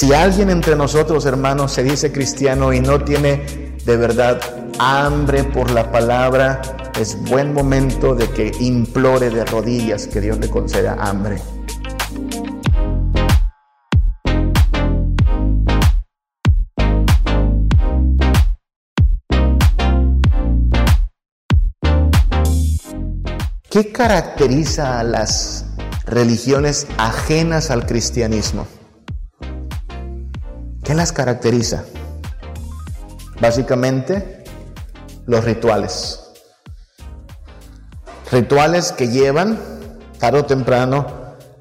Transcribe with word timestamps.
Si 0.00 0.14
alguien 0.14 0.48
entre 0.48 0.76
nosotros, 0.76 1.26
hermanos, 1.26 1.72
se 1.72 1.82
dice 1.82 2.10
cristiano 2.10 2.72
y 2.72 2.80
no 2.80 3.04
tiene 3.04 3.76
de 3.84 3.96
verdad 3.98 4.40
hambre 4.78 5.44
por 5.44 5.70
la 5.70 5.92
palabra, 5.92 6.62
es 6.98 7.22
buen 7.24 7.52
momento 7.52 8.14
de 8.14 8.30
que 8.30 8.50
implore 8.60 9.28
de 9.28 9.44
rodillas 9.44 10.06
que 10.06 10.22
Dios 10.22 10.38
le 10.38 10.48
conceda 10.48 10.94
hambre. 10.98 11.36
¿Qué 23.68 23.92
caracteriza 23.92 24.98
a 24.98 25.04
las 25.04 25.66
religiones 26.06 26.86
ajenas 26.96 27.70
al 27.70 27.84
cristianismo? 27.84 28.66
¿Qué 30.90 30.96
las 30.96 31.12
caracteriza? 31.12 31.84
Básicamente, 33.40 34.42
los 35.24 35.44
rituales. 35.44 36.18
Rituales 38.32 38.90
que 38.90 39.06
llevan, 39.06 39.60
tarde 40.18 40.40
o 40.40 40.46
temprano, 40.46 41.06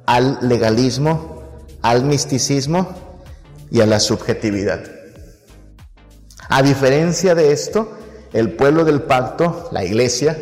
al 0.08 0.40
legalismo, 0.42 1.44
al 1.84 2.06
misticismo 2.06 2.90
y 3.70 3.82
a 3.82 3.86
la 3.86 4.00
subjetividad. 4.00 4.82
A 6.50 6.64
diferencia 6.64 7.36
de 7.36 7.52
esto, 7.52 8.00
el 8.34 8.54
pueblo 8.54 8.84
del 8.84 9.04
pacto, 9.04 9.70
la 9.72 9.86
iglesia, 9.86 10.40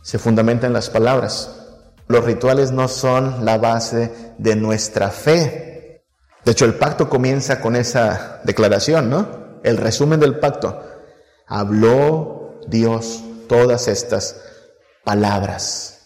se 0.00 0.20
fundamenta 0.20 0.68
en 0.68 0.74
las 0.74 0.90
palabras. 0.90 1.56
Los 2.06 2.24
rituales 2.24 2.70
no 2.70 2.86
son 2.86 3.44
la 3.44 3.58
base 3.58 4.12
de 4.38 4.54
nuestra 4.54 5.10
fe. 5.10 5.69
De 6.44 6.52
hecho, 6.52 6.64
el 6.64 6.74
pacto 6.74 7.08
comienza 7.08 7.60
con 7.60 7.76
esa 7.76 8.40
declaración, 8.44 9.10
¿no? 9.10 9.58
El 9.62 9.76
resumen 9.76 10.20
del 10.20 10.38
pacto. 10.38 10.82
Habló 11.46 12.60
Dios 12.66 13.22
todas 13.48 13.88
estas 13.88 14.40
palabras. 15.04 15.98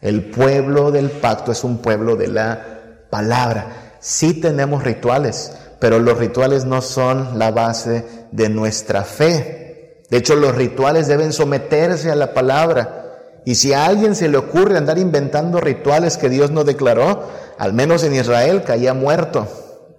El 0.00 0.30
pueblo 0.30 0.92
del 0.92 1.10
pacto 1.10 1.50
es 1.52 1.64
un 1.64 1.78
pueblo 1.78 2.14
de 2.14 2.28
la 2.28 3.06
palabra. 3.10 3.96
Sí 4.00 4.34
tenemos 4.40 4.84
rituales, 4.84 5.52
pero 5.80 5.98
los 5.98 6.18
rituales 6.18 6.64
no 6.64 6.82
son 6.82 7.38
la 7.38 7.50
base 7.50 8.04
de 8.30 8.48
nuestra 8.48 9.02
fe. 9.02 10.04
De 10.10 10.18
hecho, 10.18 10.36
los 10.36 10.54
rituales 10.54 11.08
deben 11.08 11.32
someterse 11.32 12.10
a 12.10 12.14
la 12.14 12.32
palabra. 12.32 13.07
Y 13.44 13.54
si 13.54 13.72
a 13.72 13.86
alguien 13.86 14.14
se 14.14 14.28
le 14.28 14.36
ocurre 14.36 14.76
andar 14.76 14.98
inventando 14.98 15.60
rituales 15.60 16.16
que 16.16 16.28
Dios 16.28 16.50
no 16.50 16.64
declaró, 16.64 17.28
al 17.58 17.72
menos 17.72 18.04
en 18.04 18.14
Israel 18.14 18.62
caía 18.64 18.94
muerto, 18.94 19.48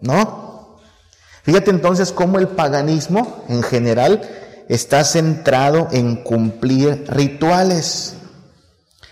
¿no? 0.01 0.77
Fíjate 1.43 1.71
entonces 1.71 2.11
cómo 2.11 2.37
el 2.37 2.47
paganismo 2.47 3.43
en 3.49 3.63
general 3.63 4.21
está 4.67 5.03
centrado 5.03 5.87
en 5.91 6.17
cumplir 6.17 7.05
rituales, 7.07 8.15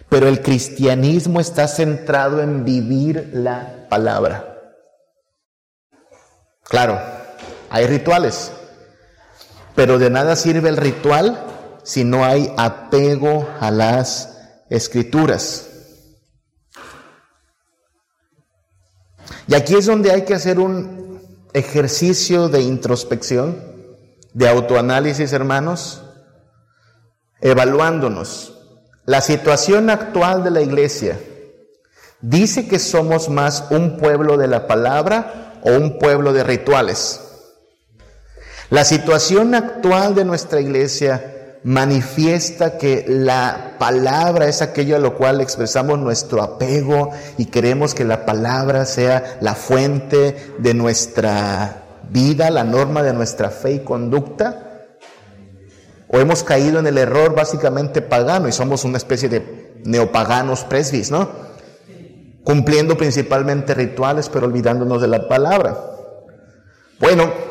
pero 0.07 0.27
el 0.27 0.41
cristianismo 0.41 1.39
está 1.39 1.67
centrado 1.67 2.41
en 2.41 2.63
vivir 2.63 3.31
la 3.33 3.87
palabra. 3.89 4.53
Claro, 6.63 6.99
hay 7.69 7.87
rituales, 7.87 8.51
pero 9.73 9.97
de 9.97 10.09
nada 10.09 10.35
sirve 10.35 10.69
el 10.69 10.77
ritual 10.77 11.43
si 11.87 12.03
no 12.03 12.25
hay 12.25 12.53
apego 12.57 13.47
a 13.61 13.71
las 13.71 14.37
escrituras. 14.69 15.69
Y 19.47 19.55
aquí 19.55 19.75
es 19.75 19.85
donde 19.85 20.11
hay 20.11 20.23
que 20.23 20.33
hacer 20.33 20.59
un 20.59 21.21
ejercicio 21.53 22.49
de 22.49 22.59
introspección, 22.59 23.63
de 24.33 24.49
autoanálisis, 24.49 25.31
hermanos, 25.31 26.03
evaluándonos. 27.39 28.59
La 29.05 29.21
situación 29.21 29.89
actual 29.89 30.43
de 30.43 30.51
la 30.51 30.59
iglesia 30.59 31.17
dice 32.19 32.67
que 32.67 32.79
somos 32.79 33.29
más 33.29 33.63
un 33.69 33.95
pueblo 33.95 34.35
de 34.35 34.47
la 34.47 34.67
palabra 34.67 35.61
o 35.61 35.71
un 35.71 35.99
pueblo 35.99 36.33
de 36.33 36.43
rituales. 36.43 37.21
La 38.69 38.83
situación 38.83 39.55
actual 39.55 40.15
de 40.15 40.25
nuestra 40.25 40.59
iglesia 40.59 41.35
manifiesta 41.63 42.77
que 42.77 43.05
la 43.07 43.75
palabra 43.79 44.47
es 44.47 44.61
aquello 44.61 44.95
a 44.95 44.99
lo 44.99 45.15
cual 45.15 45.41
expresamos 45.41 45.99
nuestro 45.99 46.41
apego 46.41 47.11
y 47.37 47.45
queremos 47.45 47.93
que 47.93 48.05
la 48.05 48.25
palabra 48.25 48.85
sea 48.85 49.37
la 49.41 49.55
fuente 49.55 50.53
de 50.59 50.73
nuestra 50.73 51.83
vida, 52.09 52.49
la 52.49 52.63
norma 52.63 53.03
de 53.03 53.13
nuestra 53.13 53.49
fe 53.49 53.73
y 53.73 53.79
conducta. 53.79 54.63
O 56.07 56.19
hemos 56.19 56.43
caído 56.43 56.79
en 56.79 56.87
el 56.87 56.97
error 56.97 57.35
básicamente 57.35 58.01
pagano 58.01 58.47
y 58.47 58.53
somos 58.53 58.85
una 58.85 58.97
especie 58.97 59.27
de 59.27 59.81
neopaganos 59.83 60.63
presbis, 60.63 61.11
¿no? 61.11 61.29
Cumpliendo 62.43 62.95
principalmente 62.97 63.73
rituales 63.73 64.29
pero 64.29 64.47
olvidándonos 64.47 65.01
de 65.01 65.07
la 65.09 65.27
palabra. 65.27 65.77
Bueno, 66.99 67.46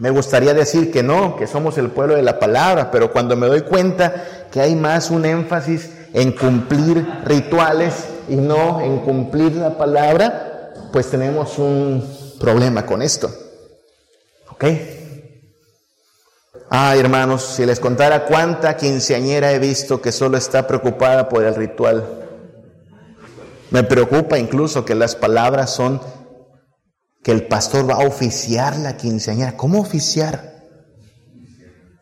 me 0.00 0.08
gustaría 0.08 0.54
decir 0.54 0.90
que 0.90 1.02
no, 1.02 1.36
que 1.36 1.46
somos 1.46 1.76
el 1.76 1.90
pueblo 1.90 2.16
de 2.16 2.22
la 2.22 2.38
palabra, 2.38 2.90
pero 2.90 3.12
cuando 3.12 3.36
me 3.36 3.46
doy 3.46 3.60
cuenta 3.60 4.48
que 4.50 4.60
hay 4.60 4.74
más 4.74 5.10
un 5.10 5.26
énfasis 5.26 5.90
en 6.14 6.32
cumplir 6.32 7.06
rituales 7.24 8.06
y 8.26 8.36
no 8.36 8.80
en 8.80 9.00
cumplir 9.00 9.52
la 9.56 9.76
palabra, 9.76 10.72
pues 10.90 11.10
tenemos 11.10 11.58
un 11.58 12.02
problema 12.40 12.86
con 12.86 13.02
esto. 13.02 13.30
¿Ok? 14.50 14.64
Ay, 16.70 16.98
hermanos, 16.98 17.44
si 17.44 17.66
les 17.66 17.78
contara 17.78 18.24
cuánta 18.24 18.78
quinceañera 18.78 19.52
he 19.52 19.58
visto 19.58 20.00
que 20.00 20.12
solo 20.12 20.38
está 20.38 20.66
preocupada 20.66 21.28
por 21.28 21.44
el 21.44 21.54
ritual. 21.54 22.06
Me 23.70 23.82
preocupa 23.82 24.38
incluso 24.38 24.84
que 24.86 24.94
las 24.94 25.14
palabras 25.14 25.70
son 25.74 26.00
que 27.22 27.32
el 27.32 27.46
pastor 27.46 27.88
va 27.88 27.94
a 27.94 28.06
oficiar 28.06 28.76
la 28.76 28.96
quinceañera. 28.96 29.56
¿Cómo 29.56 29.80
oficiar? 29.80 30.64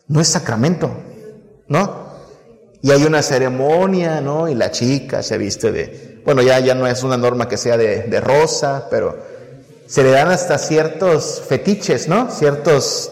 No 0.06 0.20
es 0.20 0.28
sacramento, 0.28 0.90
¿no? 1.66 2.08
Y 2.80 2.92
hay 2.92 3.04
una 3.04 3.22
ceremonia, 3.22 4.20
¿no? 4.20 4.48
Y 4.48 4.54
la 4.54 4.70
chica 4.70 5.22
se 5.22 5.36
viste 5.36 5.72
de, 5.72 6.22
bueno, 6.24 6.42
ya, 6.42 6.60
ya 6.60 6.74
no 6.74 6.86
es 6.86 7.02
una 7.02 7.16
norma 7.16 7.48
que 7.48 7.56
sea 7.56 7.76
de, 7.76 8.02
de 8.02 8.20
rosa, 8.20 8.86
pero 8.90 9.18
se 9.86 10.04
le 10.04 10.10
dan 10.10 10.28
hasta 10.28 10.58
ciertos 10.58 11.42
fetiches, 11.48 12.08
¿no? 12.08 12.30
Ciertos 12.30 13.10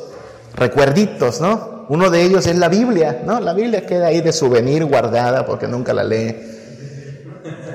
recuerditos, 0.54 1.40
¿no? 1.40 1.86
Uno 1.88 2.10
de 2.10 2.22
ellos 2.22 2.46
es 2.46 2.56
la 2.56 2.68
Biblia, 2.68 3.22
¿no? 3.26 3.40
La 3.40 3.52
Biblia 3.52 3.84
queda 3.84 4.06
ahí 4.06 4.20
de 4.20 4.32
souvenir 4.32 4.84
guardada 4.84 5.44
porque 5.44 5.66
nunca 5.66 5.92
la 5.92 6.04
lee. 6.04 6.36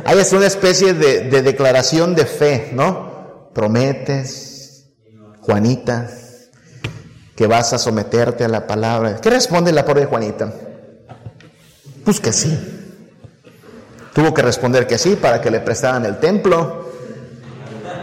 Hay 0.05 0.17
es 0.17 0.33
una 0.33 0.47
especie 0.47 0.93
de, 0.93 1.29
de 1.29 1.41
declaración 1.41 2.15
de 2.15 2.25
fe, 2.25 2.69
¿no? 2.73 3.10
Prometes, 3.53 4.85
Juanita, 5.41 6.09
que 7.35 7.47
vas 7.47 7.73
a 7.73 7.77
someterte 7.77 8.43
a 8.43 8.47
la 8.47 8.67
palabra. 8.67 9.19
¿Qué 9.19 9.29
responde 9.29 9.71
la 9.71 9.85
pobre 9.85 10.05
Juanita? 10.05 10.53
Pues 12.05 12.19
que 12.19 12.31
sí. 12.31 12.57
Tuvo 14.13 14.33
que 14.33 14.41
responder 14.41 14.87
que 14.87 14.97
sí 14.97 15.15
para 15.15 15.41
que 15.41 15.51
le 15.51 15.59
prestaran 15.59 16.05
el 16.05 16.19
templo. 16.19 16.91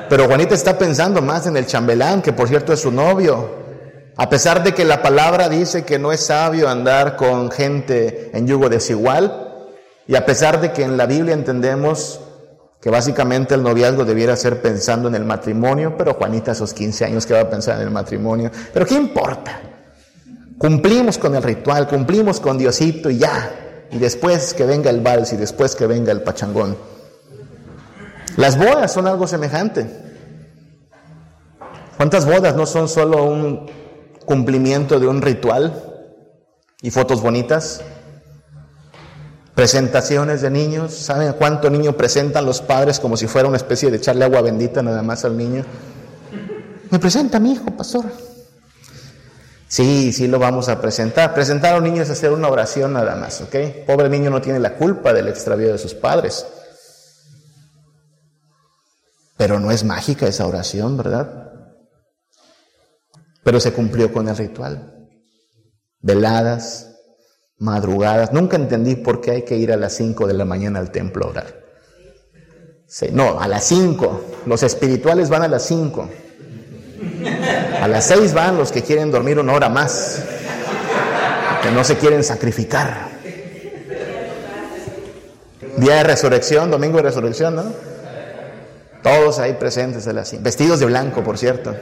Pero 0.08 0.26
Juanita 0.26 0.54
está 0.54 0.78
pensando 0.78 1.20
más 1.20 1.47
en 1.47 1.56
el 1.56 1.66
chambelán, 1.66 2.22
que 2.22 2.32
por 2.32 2.48
cierto 2.48 2.72
es 2.72 2.81
su 2.81 2.91
novio. 2.91 3.56
A 4.16 4.28
pesar 4.28 4.64
de 4.64 4.75
que 4.75 4.84
la 4.84 5.03
palabra 5.03 5.48
dice 5.48 5.84
que 5.84 5.98
no 5.98 6.10
es 6.10 6.20
sabio 6.26 6.69
andar 6.69 7.16
con 7.16 7.50
gente 7.50 8.31
en 8.32 8.47
yugo 8.47 8.69
desigual, 8.69 9.66
y 10.08 10.16
a 10.16 10.25
pesar 10.25 10.60
de 10.60 10.72
que 10.72 10.82
en 10.82 10.97
la 10.97 11.06
Biblia 11.06 11.34
entendemos 11.34 12.20
básicamente 12.91 13.54
el 13.54 13.62
noviazgo 13.62 14.04
debiera 14.04 14.37
ser 14.37 14.62
pensando 14.62 15.08
en 15.08 15.14
el 15.14 15.25
matrimonio, 15.25 15.94
pero 15.96 16.14
Juanita 16.14 16.52
a 16.52 16.55
esos 16.55 16.73
15 16.73 17.05
años 17.05 17.26
que 17.26 17.35
va 17.35 17.40
a 17.40 17.50
pensar 17.50 17.76
en 17.76 17.82
el 17.82 17.90
matrimonio, 17.90 18.50
pero 18.73 18.87
¿qué 18.87 18.94
importa? 18.94 19.61
Cumplimos 20.58 21.19
con 21.19 21.35
el 21.35 21.43
ritual, 21.43 21.87
cumplimos 21.87 22.40
con 22.40 22.58
Diosito 22.58 23.11
y 23.11 23.19
ya, 23.19 23.87
y 23.90 23.99
después 23.99 24.55
que 24.55 24.64
venga 24.64 24.90
el 24.90 25.00
vals 25.00 25.32
y 25.32 25.37
después 25.37 25.76
que 25.76 25.87
venga 25.87 26.12
el 26.12 26.23
pachangón. 26.23 26.76
Las 28.37 28.56
bodas 28.56 28.93
son 28.93 29.06
algo 29.06 29.26
semejante. 29.26 29.88
¿Cuántas 31.96 32.25
bodas 32.26 32.55
no 32.55 32.67
son 32.67 32.88
solo 32.88 33.25
un 33.25 33.69
cumplimiento 34.25 35.00
de 35.00 35.08
un 35.08 35.20
ritual 35.20 35.82
y 36.81 36.91
fotos 36.91 37.20
bonitas? 37.20 37.82
Presentaciones 39.58 40.40
de 40.40 40.50
niños. 40.50 40.94
¿Saben 40.94 41.32
cuánto 41.32 41.69
niño 41.69 41.96
presentan 41.96 42.46
los 42.46 42.60
padres 42.60 43.00
como 43.00 43.16
si 43.16 43.26
fuera 43.26 43.49
una 43.49 43.56
especie 43.56 43.90
de 43.90 43.96
echarle 43.96 44.25
agua 44.25 44.40
bendita 44.40 44.84
nada 44.84 45.02
más 45.02 45.25
al 45.25 45.37
niño? 45.37 45.64
Me 46.93 47.00
presenta 47.00 47.40
mi 47.40 47.55
hijo, 47.55 47.64
pastor. 47.76 48.05
Sí, 49.66 50.12
sí 50.12 50.28
lo 50.28 50.38
vamos 50.38 50.69
a 50.69 50.81
presentar. 50.81 51.34
Presentar 51.34 51.75
a 51.75 51.78
un 51.78 51.82
niño 51.82 52.02
es 52.02 52.10
hacer 52.10 52.31
una 52.31 52.46
oración 52.46 52.93
nada 52.93 53.16
más, 53.16 53.40
¿ok? 53.40 53.84
Pobre 53.84 54.08
niño 54.08 54.31
no 54.31 54.40
tiene 54.40 54.60
la 54.60 54.76
culpa 54.76 55.12
del 55.12 55.26
extravío 55.26 55.72
de 55.72 55.78
sus 55.78 55.93
padres. 55.93 56.46
Pero 59.37 59.58
no 59.58 59.72
es 59.72 59.82
mágica 59.82 60.28
esa 60.28 60.46
oración, 60.46 60.96
¿verdad? 60.96 61.49
pero 63.49 63.60
se 63.60 63.72
cumplió 63.72 64.12
con 64.12 64.28
el 64.28 64.37
ritual. 64.37 65.08
Veladas, 66.00 66.88
madrugadas. 67.58 68.32
Nunca 68.32 68.56
entendí 68.56 68.96
por 68.96 69.20
qué 69.20 69.32
hay 69.32 69.43
que 69.43 69.56
ir 69.56 69.72
a 69.72 69.76
las 69.76 69.94
5 69.94 70.26
de 70.26 70.34
la 70.34 70.44
mañana 70.44 70.78
al 70.78 70.90
templo 70.90 71.26
a 71.26 71.28
orar. 71.28 71.55
no, 73.12 73.40
a 73.40 73.49
las 73.49 73.64
5. 73.64 74.25
Los 74.46 74.62
espirituales 74.62 75.28
van 75.28 75.43
a 75.43 75.49
las 75.49 75.64
5. 75.66 76.08
A 77.81 77.88
las 77.88 78.06
6 78.06 78.34
van 78.34 78.56
los 78.56 78.72
que 78.72 78.82
quieren 78.82 79.10
dormir 79.10 79.38
una 79.38 79.52
hora 79.52 79.69
más, 79.69 80.22
que 81.62 81.70
no 81.70 81.84
se 81.84 81.96
quieren 81.96 82.25
sacrificar. 82.25 83.08
Día 85.76 85.96
de 85.96 86.02
resurrección, 86.02 86.70
domingo 86.70 86.96
de 86.96 87.05
resurrección, 87.05 87.55
¿no? 87.55 87.72
Todos 89.02 89.38
ahí 89.38 89.52
presentes 89.55 90.05
de 90.05 90.12
las 90.12 90.43
vestidos 90.43 90.81
de 90.81 90.87
blanco, 90.87 91.22
por 91.22 91.38
cierto. 91.38 91.75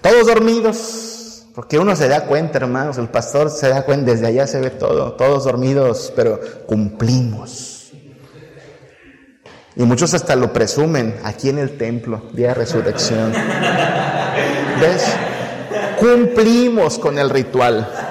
Todos 0.00 0.28
dormidos, 0.28 1.09
porque 1.54 1.78
uno 1.78 1.96
se 1.96 2.08
da 2.08 2.26
cuenta, 2.26 2.58
hermanos, 2.58 2.98
el 2.98 3.08
pastor 3.08 3.50
se 3.50 3.68
da 3.68 3.82
cuenta, 3.82 4.12
desde 4.12 4.26
allá 4.26 4.46
se 4.46 4.60
ve 4.60 4.70
todo, 4.70 5.12
todos 5.12 5.44
dormidos, 5.44 6.12
pero 6.14 6.40
cumplimos. 6.66 7.92
Y 9.76 9.82
muchos 9.82 10.14
hasta 10.14 10.36
lo 10.36 10.52
presumen 10.52 11.18
aquí 11.24 11.48
en 11.48 11.58
el 11.58 11.76
templo, 11.76 12.22
día 12.32 12.48
de 12.48 12.54
resurrección. 12.54 13.32
¿Ves? 14.80 15.04
Cumplimos 15.98 16.98
con 16.98 17.18
el 17.18 17.30
ritual. 17.30 18.09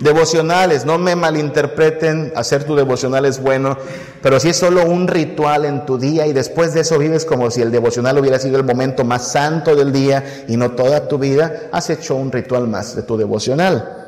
Devocionales, 0.00 0.84
no 0.84 0.98
me 0.98 1.16
malinterpreten, 1.16 2.32
hacer 2.36 2.64
tu 2.64 2.76
devocional 2.76 3.24
es 3.24 3.42
bueno, 3.42 3.76
pero 4.22 4.38
si 4.38 4.50
es 4.50 4.56
solo 4.56 4.84
un 4.84 5.08
ritual 5.08 5.64
en 5.64 5.86
tu 5.86 5.98
día 5.98 6.26
y 6.26 6.32
después 6.32 6.72
de 6.72 6.80
eso 6.82 6.98
vives 6.98 7.24
como 7.24 7.50
si 7.50 7.62
el 7.62 7.72
devocional 7.72 8.18
hubiera 8.18 8.38
sido 8.38 8.58
el 8.58 8.64
momento 8.64 9.04
más 9.04 9.32
santo 9.32 9.74
del 9.74 9.92
día 9.92 10.44
y 10.46 10.56
no 10.56 10.72
toda 10.72 11.08
tu 11.08 11.18
vida, 11.18 11.62
has 11.72 11.90
hecho 11.90 12.14
un 12.14 12.30
ritual 12.30 12.68
más 12.68 12.94
de 12.94 13.02
tu 13.02 13.16
devocional. 13.16 14.06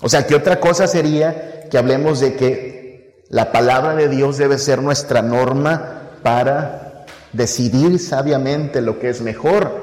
O 0.00 0.08
sea, 0.08 0.26
que 0.26 0.36
otra 0.36 0.60
cosa 0.60 0.86
sería 0.86 1.66
que 1.68 1.78
hablemos 1.78 2.20
de 2.20 2.34
que 2.34 3.24
la 3.28 3.50
palabra 3.50 3.94
de 3.96 4.08
Dios 4.08 4.38
debe 4.38 4.58
ser 4.58 4.82
nuestra 4.82 5.20
norma 5.22 6.10
para 6.22 7.06
decidir 7.32 7.98
sabiamente 7.98 8.80
lo 8.80 8.98
que 8.98 9.10
es 9.10 9.20
mejor 9.20 9.77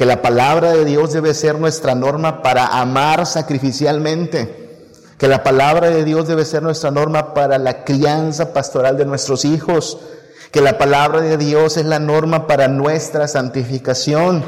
que 0.00 0.06
la 0.06 0.22
palabra 0.22 0.72
de 0.72 0.86
Dios 0.86 1.12
debe 1.12 1.34
ser 1.34 1.58
nuestra 1.58 1.94
norma 1.94 2.40
para 2.40 2.80
amar 2.80 3.26
sacrificialmente, 3.26 4.96
que 5.18 5.28
la 5.28 5.42
palabra 5.42 5.90
de 5.90 6.06
Dios 6.06 6.26
debe 6.26 6.46
ser 6.46 6.62
nuestra 6.62 6.90
norma 6.90 7.34
para 7.34 7.58
la 7.58 7.84
crianza 7.84 8.54
pastoral 8.54 8.96
de 8.96 9.04
nuestros 9.04 9.44
hijos, 9.44 9.98
que 10.52 10.62
la 10.62 10.78
palabra 10.78 11.20
de 11.20 11.36
Dios 11.36 11.76
es 11.76 11.84
la 11.84 11.98
norma 11.98 12.46
para 12.46 12.66
nuestra 12.66 13.28
santificación, 13.28 14.42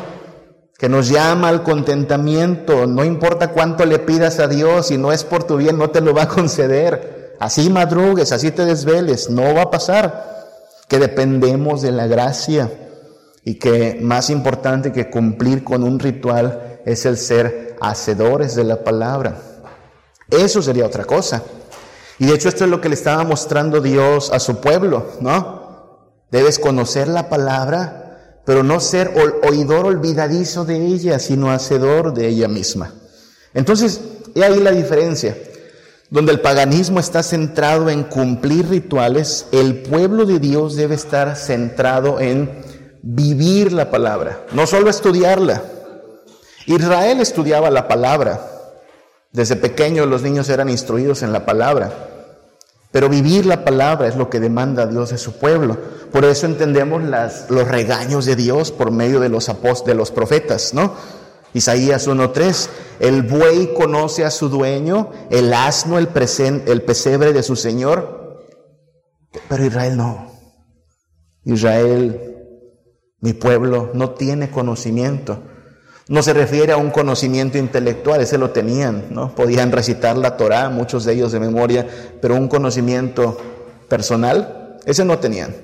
que 0.78 0.88
nos 0.88 1.10
llama 1.10 1.50
al 1.50 1.62
contentamiento, 1.62 2.86
no 2.86 3.04
importa 3.04 3.48
cuánto 3.48 3.84
le 3.84 3.98
pidas 3.98 4.38
a 4.38 4.48
Dios, 4.48 4.86
si 4.86 4.96
no 4.96 5.12
es 5.12 5.22
por 5.22 5.44
tu 5.44 5.58
bien, 5.58 5.76
no 5.76 5.90
te 5.90 6.00
lo 6.00 6.14
va 6.14 6.22
a 6.22 6.28
conceder. 6.28 7.36
Así 7.40 7.68
madrugues, 7.68 8.32
así 8.32 8.52
te 8.52 8.64
desveles, 8.64 9.28
no 9.28 9.54
va 9.54 9.64
a 9.64 9.70
pasar, 9.70 10.48
que 10.88 10.98
dependemos 10.98 11.82
de 11.82 11.92
la 11.92 12.06
gracia 12.06 12.70
y 13.44 13.54
que 13.54 13.98
más 14.00 14.30
importante 14.30 14.92
que 14.92 15.10
cumplir 15.10 15.64
con 15.64 15.82
un 15.82 15.98
ritual 15.98 16.80
es 16.84 17.06
el 17.06 17.16
ser 17.16 17.76
hacedores 17.80 18.54
de 18.54 18.64
la 18.64 18.84
palabra. 18.84 19.40
Eso 20.30 20.62
sería 20.62 20.86
otra 20.86 21.04
cosa. 21.04 21.42
Y 22.18 22.26
de 22.26 22.34
hecho 22.34 22.48
esto 22.48 22.64
es 22.64 22.70
lo 22.70 22.80
que 22.80 22.88
le 22.88 22.94
estaba 22.94 23.24
mostrando 23.24 23.80
Dios 23.80 24.30
a 24.32 24.38
su 24.38 24.60
pueblo, 24.60 25.12
¿no? 25.20 25.62
Debes 26.30 26.58
conocer 26.58 27.08
la 27.08 27.28
palabra, 27.28 28.40
pero 28.46 28.62
no 28.62 28.80
ser 28.80 29.12
oidor 29.42 29.86
olvidadizo 29.86 30.64
de 30.64 30.86
ella, 30.86 31.18
sino 31.18 31.50
hacedor 31.50 32.14
de 32.14 32.28
ella 32.28 32.48
misma. 32.48 32.94
Entonces, 33.54 34.00
he 34.34 34.44
ahí 34.44 34.60
la 34.60 34.70
diferencia. 34.70 35.36
Donde 36.10 36.32
el 36.32 36.40
paganismo 36.40 37.00
está 37.00 37.22
centrado 37.22 37.88
en 37.88 38.04
cumplir 38.04 38.68
rituales, 38.68 39.46
el 39.50 39.82
pueblo 39.82 40.26
de 40.26 40.38
Dios 40.38 40.76
debe 40.76 40.94
estar 40.94 41.36
centrado 41.36 42.20
en 42.20 42.50
vivir 43.02 43.72
la 43.72 43.90
palabra, 43.90 44.46
no 44.52 44.66
solo 44.66 44.88
estudiarla. 44.88 45.62
Israel 46.66 47.20
estudiaba 47.20 47.70
la 47.70 47.88
palabra. 47.88 48.48
Desde 49.32 49.56
pequeños 49.56 50.06
los 50.06 50.22
niños 50.22 50.48
eran 50.48 50.68
instruidos 50.68 51.22
en 51.22 51.32
la 51.32 51.44
palabra. 51.44 51.92
Pero 52.92 53.08
vivir 53.08 53.46
la 53.46 53.64
palabra 53.64 54.06
es 54.06 54.16
lo 54.16 54.28
que 54.28 54.38
demanda 54.38 54.86
Dios 54.86 55.10
de 55.10 55.18
su 55.18 55.32
pueblo. 55.38 55.78
Por 56.12 56.24
eso 56.24 56.46
entendemos 56.46 57.02
las, 57.02 57.50
los 57.50 57.66
regaños 57.66 58.26
de 58.26 58.36
Dios 58.36 58.70
por 58.70 58.90
medio 58.90 59.18
de 59.18 59.30
los, 59.30 59.50
de 59.84 59.94
los 59.94 60.10
profetas, 60.10 60.74
¿no? 60.74 60.94
Isaías 61.54 62.08
1.3, 62.08 62.68
el 63.00 63.22
buey 63.22 63.74
conoce 63.74 64.24
a 64.24 64.30
su 64.30 64.48
dueño, 64.48 65.10
el 65.30 65.52
asno 65.52 65.98
el, 65.98 66.08
el 66.66 66.82
pesebre 66.82 67.32
de 67.32 67.42
su 67.42 67.56
Señor, 67.56 68.38
pero 69.48 69.64
Israel 69.64 69.96
no. 69.96 70.32
Israel 71.44 72.31
mi 73.22 73.32
pueblo 73.32 73.90
no 73.94 74.10
tiene 74.10 74.50
conocimiento. 74.50 75.38
No 76.08 76.22
se 76.22 76.34
refiere 76.34 76.72
a 76.72 76.76
un 76.76 76.90
conocimiento 76.90 77.56
intelectual, 77.56 78.20
ese 78.20 78.36
lo 78.36 78.50
tenían, 78.50 79.06
¿no? 79.10 79.32
Podían 79.34 79.70
recitar 79.70 80.16
la 80.16 80.36
Torá, 80.36 80.68
muchos 80.68 81.04
de 81.04 81.14
ellos 81.14 81.30
de 81.30 81.38
memoria, 81.38 81.86
pero 82.20 82.34
un 82.34 82.48
conocimiento 82.48 83.38
personal, 83.88 84.76
ese 84.84 85.04
no 85.04 85.20
tenían. 85.20 85.54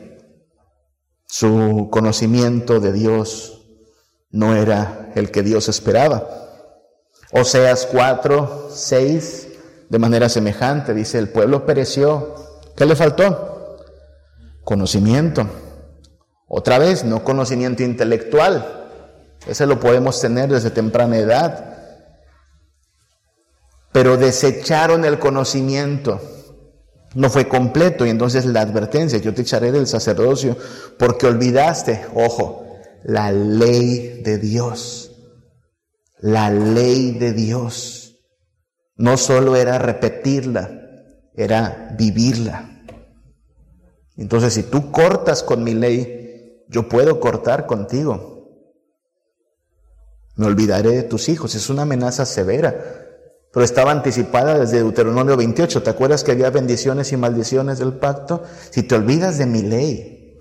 Su 1.26 1.88
conocimiento 1.90 2.78
de 2.78 2.93
Dios 2.93 3.66
no 4.31 4.54
era 4.54 5.11
el 5.16 5.32
que 5.32 5.43
Dios 5.43 5.69
esperaba. 5.69 6.28
Oseas 7.32 7.87
4, 7.90 8.69
6, 8.70 9.49
de 9.88 9.99
manera 9.99 10.28
semejante, 10.28 10.94
dice, 10.94 11.19
el 11.19 11.28
pueblo 11.28 11.66
pereció. 11.66 12.37
¿Qué 12.76 12.87
le 12.87 12.94
faltó? 12.94 13.76
Conocimiento. 14.62 15.49
Otra 16.48 16.78
vez, 16.78 17.04
no 17.04 17.22
conocimiento 17.22 17.82
intelectual. 17.82 18.88
Ese 19.46 19.66
lo 19.66 19.78
podemos 19.78 20.20
tener 20.20 20.48
desde 20.48 20.70
temprana 20.70 21.18
edad. 21.18 21.76
Pero 23.92 24.16
desecharon 24.16 25.04
el 25.04 25.18
conocimiento. 25.18 26.20
No 27.14 27.30
fue 27.30 27.48
completo 27.48 28.04
y 28.04 28.10
entonces 28.10 28.44
la 28.44 28.62
advertencia, 28.62 29.18
yo 29.18 29.34
te 29.34 29.42
echaré 29.42 29.72
del 29.72 29.86
sacerdocio 29.86 30.56
porque 30.98 31.26
olvidaste, 31.26 32.06
ojo, 32.14 32.66
la 33.04 33.32
ley 33.32 34.20
de 34.23 34.38
Dios. 34.38 35.12
La 36.18 36.50
ley 36.50 37.12
de 37.12 37.32
Dios. 37.32 38.16
No 38.96 39.16
solo 39.16 39.54
era 39.54 39.78
repetirla, 39.78 40.70
era 41.34 41.94
vivirla. 41.96 42.68
Entonces, 44.16 44.54
si 44.54 44.64
tú 44.64 44.90
cortas 44.90 45.44
con 45.44 45.62
mi 45.62 45.75
ley, 45.75 46.27
yo 46.68 46.88
puedo 46.88 47.18
cortar 47.18 47.66
contigo. 47.66 48.38
Me 50.37 50.46
olvidaré 50.46 50.90
de 50.90 51.02
tus 51.02 51.28
hijos. 51.28 51.54
Es 51.54 51.68
una 51.68 51.82
amenaza 51.82 52.25
severa, 52.25 52.72
pero 53.52 53.64
estaba 53.64 53.90
anticipada 53.90 54.58
desde 54.58 54.78
Deuteronomio 54.78 55.37
28. 55.37 55.82
¿Te 55.82 55.90
acuerdas 55.90 56.22
que 56.22 56.32
había 56.32 56.50
bendiciones 56.50 57.10
y 57.12 57.16
maldiciones 57.16 57.78
del 57.78 57.94
pacto? 57.94 58.44
Si 58.70 58.82
te 58.82 58.94
olvidas 58.94 59.38
de 59.38 59.46
mi 59.46 59.62
ley, 59.62 60.38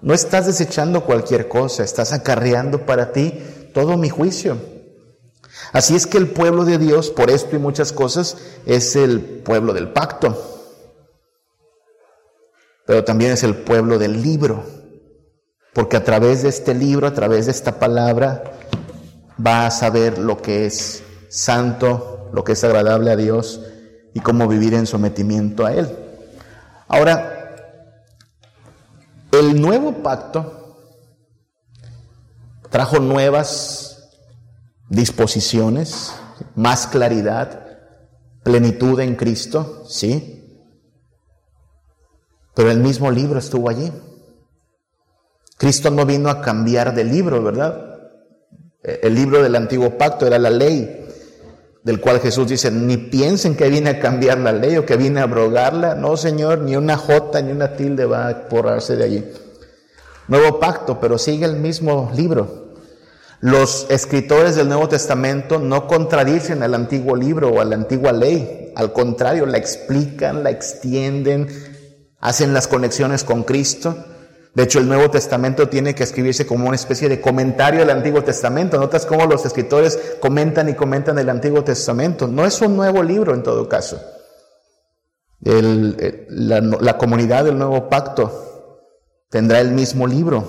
no 0.00 0.14
estás 0.14 0.46
desechando 0.46 1.04
cualquier 1.04 1.48
cosa, 1.48 1.82
estás 1.82 2.12
acarreando 2.12 2.86
para 2.86 3.12
ti 3.12 3.42
todo 3.74 3.96
mi 3.96 4.08
juicio. 4.08 4.56
Así 5.72 5.96
es 5.96 6.06
que 6.06 6.18
el 6.18 6.28
pueblo 6.28 6.64
de 6.64 6.78
Dios, 6.78 7.10
por 7.10 7.30
esto 7.30 7.56
y 7.56 7.58
muchas 7.58 7.92
cosas, 7.92 8.36
es 8.64 8.96
el 8.96 9.20
pueblo 9.20 9.72
del 9.72 9.92
pacto, 9.92 10.70
pero 12.86 13.02
también 13.02 13.32
es 13.32 13.42
el 13.42 13.56
pueblo 13.56 13.98
del 13.98 14.22
libro. 14.22 14.83
Porque 15.74 15.96
a 15.96 16.04
través 16.04 16.42
de 16.42 16.48
este 16.48 16.74
libro, 16.74 17.06
a 17.06 17.14
través 17.14 17.46
de 17.46 17.52
esta 17.52 17.78
palabra, 17.78 18.44
va 19.44 19.66
a 19.66 19.70
saber 19.70 20.18
lo 20.18 20.40
que 20.40 20.66
es 20.66 21.02
santo, 21.28 22.30
lo 22.32 22.44
que 22.44 22.52
es 22.52 22.64
agradable 22.64 23.10
a 23.10 23.16
Dios 23.16 23.60
y 24.14 24.20
cómo 24.20 24.46
vivir 24.46 24.74
en 24.74 24.86
sometimiento 24.86 25.66
a 25.66 25.72
Él. 25.74 25.94
Ahora, 26.86 27.56
el 29.32 29.60
nuevo 29.60 30.02
pacto 30.02 30.78
trajo 32.70 33.00
nuevas 33.00 34.10
disposiciones, 34.88 36.12
más 36.54 36.86
claridad, 36.86 37.78
plenitud 38.44 39.00
en 39.00 39.16
Cristo, 39.16 39.84
sí, 39.88 40.62
pero 42.54 42.70
el 42.70 42.78
mismo 42.78 43.10
libro 43.10 43.38
estuvo 43.38 43.68
allí. 43.68 43.92
Cristo 45.64 45.90
no 45.90 46.04
vino 46.04 46.28
a 46.28 46.42
cambiar 46.42 46.94
de 46.94 47.04
libro, 47.04 47.42
¿verdad? 47.42 48.10
El 48.82 49.14
libro 49.14 49.42
del 49.42 49.56
antiguo 49.56 49.96
pacto 49.96 50.26
era 50.26 50.38
la 50.38 50.50
ley, 50.50 51.06
del 51.82 52.02
cual 52.02 52.20
Jesús 52.20 52.48
dice, 52.48 52.70
ni 52.70 52.98
piensen 52.98 53.56
que 53.56 53.70
viene 53.70 53.88
a 53.88 53.98
cambiar 53.98 54.36
la 54.40 54.52
ley 54.52 54.76
o 54.76 54.84
que 54.84 54.98
viene 54.98 55.20
a 55.20 55.22
abrogarla. 55.22 55.94
No, 55.94 56.18
Señor, 56.18 56.58
ni 56.58 56.76
una 56.76 56.98
jota 56.98 57.40
ni 57.40 57.50
una 57.50 57.76
tilde 57.76 58.04
va 58.04 58.28
a 58.28 58.46
borrarse 58.50 58.94
de 58.96 59.04
allí. 59.04 59.24
Nuevo 60.28 60.60
pacto, 60.60 61.00
pero 61.00 61.16
sigue 61.16 61.46
el 61.46 61.56
mismo 61.56 62.12
libro. 62.14 62.74
Los 63.40 63.86
escritores 63.88 64.56
del 64.56 64.68
Nuevo 64.68 64.90
Testamento 64.90 65.58
no 65.58 65.86
contradicen 65.86 66.62
al 66.62 66.74
antiguo 66.74 67.16
libro 67.16 67.48
o 67.48 67.62
a 67.62 67.64
la 67.64 67.76
antigua 67.76 68.12
ley, 68.12 68.70
al 68.76 68.92
contrario, 68.92 69.46
la 69.46 69.56
explican, 69.56 70.44
la 70.44 70.50
extienden, 70.50 71.48
hacen 72.20 72.52
las 72.52 72.68
conexiones 72.68 73.24
con 73.24 73.44
Cristo. 73.44 73.96
De 74.54 74.62
hecho, 74.62 74.78
el 74.78 74.86
Nuevo 74.86 75.10
Testamento 75.10 75.68
tiene 75.68 75.94
que 75.94 76.04
escribirse 76.04 76.46
como 76.46 76.68
una 76.68 76.76
especie 76.76 77.08
de 77.08 77.20
comentario 77.20 77.80
del 77.80 77.90
Antiguo 77.90 78.22
Testamento. 78.22 78.78
Notas 78.78 79.04
cómo 79.04 79.26
los 79.26 79.44
escritores 79.44 80.16
comentan 80.20 80.68
y 80.68 80.74
comentan 80.74 81.18
el 81.18 81.28
Antiguo 81.28 81.64
Testamento. 81.64 82.28
No 82.28 82.46
es 82.46 82.60
un 82.60 82.76
nuevo 82.76 83.02
libro 83.02 83.34
en 83.34 83.42
todo 83.42 83.68
caso. 83.68 84.00
la, 85.40 86.98
comunidad 86.98 87.44
del 87.44 87.58
nuevo 87.58 87.88
pacto 87.88 88.78
tendrá 89.28 89.60
el 89.60 89.72
mismo 89.72 90.06
libro. 90.06 90.46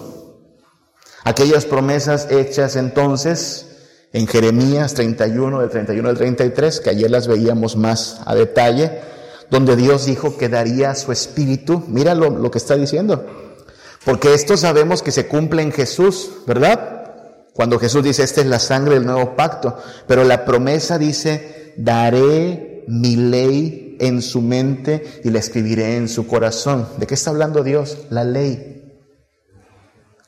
Aquellas 1.23 1.65
promesas 1.65 2.27
hechas 2.29 2.75
entonces 2.75 3.75
en 4.13 4.27
Jeremías 4.27 4.93
31, 4.93 5.61
del 5.61 5.69
31 5.71 6.09
al 6.09 6.17
33, 6.17 6.79
que 6.79 6.91
ayer 6.91 7.09
las 7.09 7.27
veíamos 7.27 7.75
más 7.75 8.21
a 8.25 8.35
detalle, 8.35 9.01
donde 9.49 9.75
Dios 9.75 10.05
dijo 10.05 10.37
que 10.37 10.47
daría 10.47 10.93
su 10.93 11.11
espíritu. 11.11 11.83
Mira 11.87 12.13
lo, 12.13 12.51
que 12.51 12.59
está 12.59 12.75
diciendo. 12.75 13.54
Porque 14.05 14.33
esto 14.35 14.55
sabemos 14.55 15.01
que 15.01 15.11
se 15.11 15.27
cumple 15.27 15.63
en 15.63 15.71
Jesús, 15.71 16.31
¿verdad? 16.45 17.51
Cuando 17.53 17.79
Jesús 17.79 18.03
dice, 18.03 18.23
esta 18.23 18.41
es 18.41 18.47
la 18.47 18.59
sangre 18.59 18.95
del 18.95 19.05
nuevo 19.05 19.35
pacto. 19.35 19.77
Pero 20.07 20.23
la 20.23 20.45
promesa 20.45 20.97
dice, 20.97 21.73
daré 21.77 22.83
mi 22.87 23.15
ley 23.15 23.97
en 23.99 24.21
su 24.21 24.41
mente 24.41 25.21
y 25.23 25.29
la 25.31 25.39
escribiré 25.39 25.97
en 25.97 26.07
su 26.07 26.27
corazón. 26.27 26.87
¿De 26.97 27.07
qué 27.07 27.15
está 27.15 27.31
hablando 27.31 27.63
Dios? 27.63 27.97
La 28.09 28.23
ley. 28.23 29.01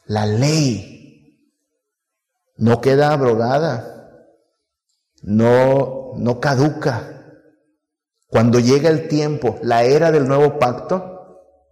La 0.06 0.26
ley 0.26 1.44
no 2.56 2.82
queda 2.82 3.12
abrogada, 3.12 4.26
no, 5.22 6.14
no 6.16 6.40
caduca. 6.40 7.14
Cuando 8.28 8.60
llega 8.60 8.90
el 8.90 9.08
tiempo, 9.08 9.60
la 9.62 9.84
era 9.84 10.12
del 10.12 10.28
nuevo 10.28 10.58
pacto, 10.60 11.17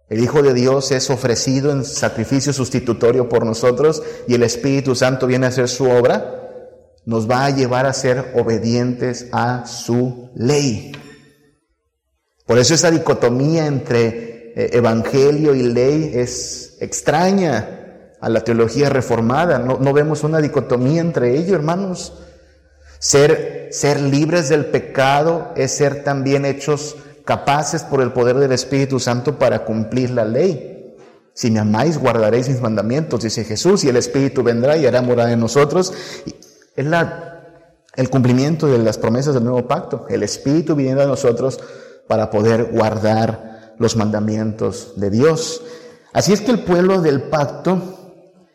el 0.08 0.22
Hijo 0.22 0.42
de 0.42 0.54
Dios 0.54 0.92
es 0.92 1.10
ofrecido 1.10 1.72
en 1.72 1.84
sacrificio 1.84 2.52
sustitutorio 2.52 3.28
por 3.28 3.44
nosotros 3.44 4.02
y 4.28 4.34
el 4.34 4.44
Espíritu 4.44 4.94
Santo 4.94 5.26
viene 5.26 5.46
a 5.46 5.48
hacer 5.48 5.68
su 5.68 5.90
obra, 5.90 6.42
nos 7.04 7.28
va 7.28 7.46
a 7.46 7.50
llevar 7.50 7.86
a 7.86 7.92
ser 7.92 8.32
obedientes 8.36 9.26
a 9.32 9.66
su 9.66 10.30
ley. 10.36 10.92
Por 12.46 12.58
eso 12.58 12.74
esa 12.74 12.92
dicotomía 12.92 13.66
entre 13.66 14.52
eh, 14.54 14.70
evangelio 14.74 15.54
y 15.54 15.62
ley 15.64 16.12
es 16.14 16.76
extraña 16.80 18.12
a 18.20 18.28
la 18.28 18.42
teología 18.42 18.88
reformada. 18.88 19.58
No, 19.58 19.92
vemos 19.92 20.22
una 20.22 20.40
dicotomía 20.40 21.00
entre 21.00 21.36
ellos, 21.36 21.52
hermanos. 21.52 22.12
Ser, 22.98 23.68
ser 23.72 24.00
libres 24.00 24.48
del 24.48 24.66
pecado 24.66 25.52
es 25.56 25.72
ser 25.72 26.04
también 26.04 26.44
hechos 26.44 26.96
capaces 27.26 27.82
por 27.82 28.00
el 28.00 28.12
poder 28.12 28.36
del 28.36 28.52
Espíritu 28.52 28.98
Santo 28.98 29.38
para 29.38 29.64
cumplir 29.64 30.10
la 30.10 30.24
ley. 30.24 30.96
Si 31.34 31.50
me 31.50 31.58
amáis, 31.58 31.98
guardaréis 31.98 32.48
mis 32.48 32.62
mandamientos, 32.62 33.22
dice 33.22 33.44
Jesús, 33.44 33.84
y 33.84 33.90
el 33.90 33.96
Espíritu 33.96 34.42
vendrá 34.42 34.78
y 34.78 34.86
hará 34.86 35.02
morada 35.02 35.32
en 35.32 35.40
nosotros. 35.40 35.92
Es 36.74 36.86
la, 36.86 37.42
el 37.94 38.08
cumplimiento 38.08 38.68
de 38.68 38.78
las 38.78 38.96
promesas 38.96 39.34
del 39.34 39.44
nuevo 39.44 39.68
pacto. 39.68 40.06
El 40.08 40.22
Espíritu 40.22 40.74
viniendo 40.74 41.02
a 41.02 41.06
nosotros 41.06 41.60
para 42.08 42.30
poder 42.30 42.70
guardar 42.72 43.74
los 43.78 43.96
mandamientos 43.96 44.94
de 44.96 45.10
Dios. 45.10 45.62
Así 46.12 46.32
es 46.32 46.40
que 46.40 46.52
el 46.52 46.60
pueblo 46.60 47.02
del 47.02 47.24
pacto 47.24 47.82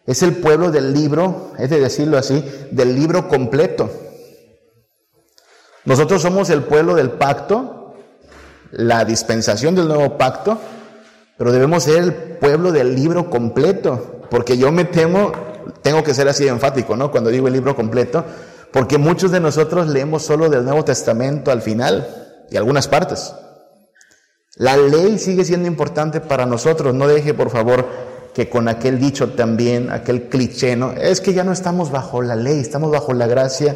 es 0.08 0.24
el 0.24 0.38
pueblo 0.38 0.72
del 0.72 0.94
libro, 0.94 1.52
es 1.60 1.70
de 1.70 1.80
decirlo 1.80 2.18
así, 2.18 2.44
del 2.72 2.96
libro 2.96 3.28
completo. 3.28 3.90
Nosotros 5.86 6.22
somos 6.22 6.50
el 6.50 6.64
pueblo 6.64 6.96
del 6.96 7.12
pacto, 7.12 7.81
la 8.72 9.06
dispensación 9.06 9.76
del 9.76 9.88
nuevo 9.88 10.18
pacto, 10.18 10.58
pero 11.38 11.52
debemos 11.52 11.84
ser 11.84 12.04
el 12.04 12.14
pueblo 12.14 12.72
del 12.72 12.96
libro 12.96 13.30
completo, 13.30 14.22
porque 14.30 14.58
yo 14.58 14.72
me 14.72 14.86
temo, 14.86 15.32
tengo 15.82 16.04
que 16.04 16.14
ser 16.14 16.28
así 16.28 16.48
enfático, 16.48 16.96
¿no? 16.96 17.12
Cuando 17.12 17.30
digo 17.30 17.48
el 17.48 17.54
libro 17.54 17.76
completo, 17.76 18.24
porque 18.72 18.98
muchos 18.98 19.32
de 19.32 19.40
nosotros 19.40 19.88
leemos 19.88 20.24
solo 20.24 20.50
del 20.50 20.64
Nuevo 20.64 20.86
Testamento 20.86 21.52
al 21.52 21.62
final 21.62 22.08
y 22.50 22.58
algunas 22.58 22.88
partes. 22.88 23.34
La 24.56 24.78
ley 24.78 25.18
sigue 25.18 25.44
siendo 25.44 25.68
importante 25.68 26.22
para 26.22 26.46
nosotros, 26.46 26.94
no 26.94 27.08
deje 27.08 27.34
por 27.34 27.50
favor 27.50 27.86
que 28.34 28.50
con 28.50 28.70
aquel 28.70 29.00
dicho 29.00 29.32
también, 29.32 29.90
aquel 29.92 30.30
cliché, 30.30 30.76
¿no? 30.78 30.94
Es 30.94 31.20
que 31.20 31.34
ya 31.34 31.44
no 31.44 31.52
estamos 31.52 31.92
bajo 31.92 32.22
la 32.22 32.36
ley, 32.36 32.60
estamos 32.60 32.92
bajo 32.92 33.14
la 33.14 33.28
gracia, 33.28 33.76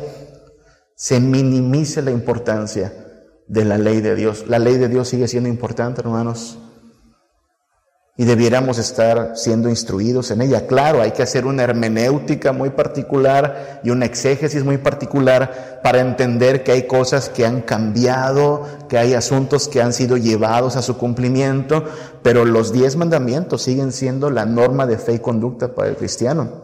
se 0.96 1.20
minimice 1.20 2.02
la 2.02 2.12
importancia 2.12 3.05
de 3.48 3.66
la 3.66 3.78
ley 3.78 4.02
de 4.02 4.16
Dios. 4.16 4.46
La 4.48 4.60
ley 4.60 4.78
de 4.78 4.88
Dios 4.88 5.08
sigue 5.08 5.28
siendo 5.28 5.50
importante, 5.50 6.02
hermanos 6.02 6.58
y 8.18 8.24
debiéramos 8.24 8.78
estar 8.78 9.34
siendo 9.36 9.68
instruidos 9.68 10.32
en 10.32 10.42
ella. 10.42 10.68
Claro, 10.68 11.02
hay 11.02 11.12
que 11.12 11.24
hacer 11.24 11.46
una 11.46 11.64
hermenéutica 11.64 12.54
muy 12.54 12.70
particular 12.70 13.82
y 13.84 13.90
una 13.90 14.06
exégesis 14.06 14.64
muy 14.64 14.78
particular 14.78 15.82
para 15.84 16.00
entender 16.00 16.64
que 16.64 16.72
hay 16.72 16.88
cosas 16.88 17.28
que 17.28 17.46
han 17.46 17.62
cambiado, 17.62 18.66
que 18.88 18.98
hay 18.98 19.14
asuntos 19.14 19.68
que 19.68 19.82
han 19.82 19.92
sido 19.92 20.16
llevados 20.16 20.78
a 20.78 20.82
su 20.82 20.98
cumplimiento, 20.98 21.84
pero 22.24 22.46
los 22.46 22.72
diez 22.72 22.96
mandamientos 22.96 23.64
siguen 23.64 23.92
siendo 23.92 24.30
la 24.30 24.46
norma 24.46 24.88
de 24.88 24.98
fe 24.98 25.16
y 25.16 25.20
conducta 25.20 25.76
para 25.76 25.90
el 25.90 25.98
cristiano. 25.98 26.64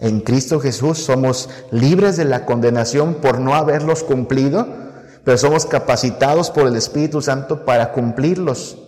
En 0.00 0.20
Cristo 0.20 0.60
Jesús 0.60 0.98
somos 0.98 1.48
libres 1.70 2.18
de 2.18 2.26
la 2.26 2.44
condenación 2.44 3.14
por 3.14 3.40
no 3.40 3.54
haberlos 3.54 4.02
cumplido, 4.02 4.66
pero 5.24 5.38
somos 5.38 5.66
capacitados 5.66 6.50
por 6.50 6.66
el 6.66 6.76
Espíritu 6.76 7.22
Santo 7.22 7.64
para 7.64 7.92
cumplirlos. 7.92 8.78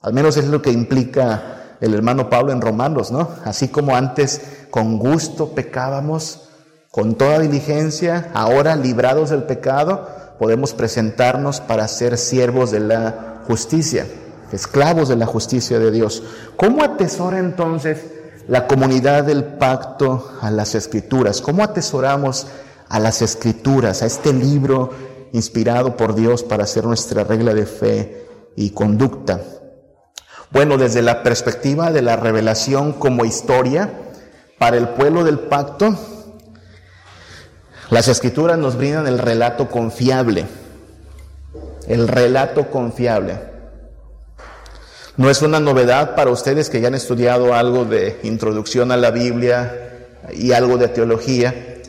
Al 0.00 0.14
menos 0.14 0.36
es 0.36 0.46
lo 0.46 0.62
que 0.62 0.72
implica 0.72 1.76
el 1.80 1.94
hermano 1.94 2.30
Pablo 2.30 2.52
en 2.52 2.60
Romanos, 2.60 3.10
¿no? 3.10 3.28
Así 3.44 3.68
como 3.68 3.94
antes 3.94 4.40
con 4.70 4.98
gusto 4.98 5.50
pecábamos, 5.50 6.48
con 6.90 7.14
toda 7.14 7.38
diligencia, 7.40 8.30
ahora 8.34 8.76
librados 8.76 9.30
del 9.30 9.44
pecado, 9.44 10.08
podemos 10.38 10.72
presentarnos 10.72 11.60
para 11.60 11.86
ser 11.88 12.18
siervos 12.18 12.70
de 12.70 12.80
la 12.80 13.42
justicia, 13.46 14.06
esclavos 14.50 15.08
de 15.08 15.16
la 15.16 15.26
justicia 15.26 15.78
de 15.78 15.90
Dios. 15.90 16.22
¿Cómo 16.56 16.82
atesora 16.82 17.38
entonces 17.38 17.98
la 18.48 18.66
comunidad 18.66 19.24
del 19.24 19.44
pacto 19.44 20.32
a 20.40 20.50
las 20.50 20.74
escrituras? 20.74 21.40
¿Cómo 21.40 21.62
atesoramos 21.62 22.46
a 22.88 22.98
las 22.98 23.22
escrituras, 23.22 24.02
a 24.02 24.06
este 24.06 24.32
libro 24.32 24.90
inspirado 25.32 25.96
por 25.96 26.14
Dios 26.14 26.42
para 26.42 26.66
ser 26.66 26.84
nuestra 26.84 27.24
regla 27.24 27.54
de 27.54 27.66
fe 27.66 28.26
y 28.56 28.70
conducta? 28.70 29.40
Bueno, 30.50 30.76
desde 30.76 31.02
la 31.02 31.22
perspectiva 31.22 31.90
de 31.90 32.02
la 32.02 32.16
revelación 32.16 32.92
como 32.92 33.24
historia, 33.24 33.90
para 34.58 34.76
el 34.76 34.90
pueblo 34.90 35.24
del 35.24 35.40
pacto, 35.40 35.96
las 37.90 38.06
escrituras 38.06 38.56
nos 38.58 38.76
brindan 38.76 39.06
el 39.06 39.18
relato 39.18 39.68
confiable, 39.68 40.46
el 41.88 42.06
relato 42.06 42.70
confiable. 42.70 43.40
No 45.16 45.28
es 45.28 45.42
una 45.42 45.58
novedad 45.58 46.14
para 46.14 46.30
ustedes 46.30 46.70
que 46.70 46.80
ya 46.80 46.88
han 46.88 46.94
estudiado 46.94 47.54
algo 47.54 47.84
de 47.84 48.20
introducción 48.22 48.92
a 48.92 48.96
la 48.96 49.10
Biblia 49.10 50.06
y 50.32 50.52
algo 50.52 50.78
de 50.78 50.88
teología, 50.88 51.82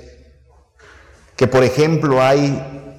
que 1.35 1.47
por 1.47 1.63
ejemplo 1.63 2.21
hay 2.21 2.92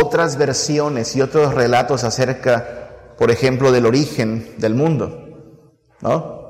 otras 0.00 0.36
versiones 0.36 1.14
y 1.16 1.22
otros 1.22 1.54
relatos 1.54 2.04
acerca 2.04 2.84
por 3.16 3.30
ejemplo, 3.30 3.72
del 3.72 3.86
origen 3.86 4.54
del 4.58 4.74
mundo, 4.74 5.88
¿no? 6.00 6.44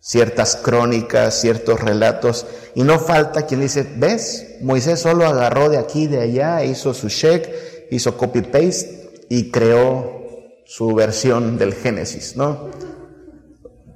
Ciertas 0.00 0.56
crónicas, 0.56 1.40
ciertos 1.40 1.80
relatos, 1.80 2.46
y 2.74 2.82
no 2.82 2.98
falta 2.98 3.46
quien 3.46 3.60
dice, 3.60 3.86
¿ves? 3.96 4.56
Moisés 4.60 5.00
solo 5.00 5.26
agarró 5.26 5.68
de 5.68 5.78
aquí, 5.78 6.06
de 6.06 6.20
allá, 6.20 6.64
hizo 6.64 6.92
su 6.92 7.08
check, 7.08 7.48
hizo 7.90 8.16
copy-paste 8.16 9.26
y 9.28 9.50
creó 9.50 10.22
su 10.64 10.94
versión 10.94 11.58
del 11.58 11.74
Génesis, 11.74 12.36
¿no? 12.36 12.70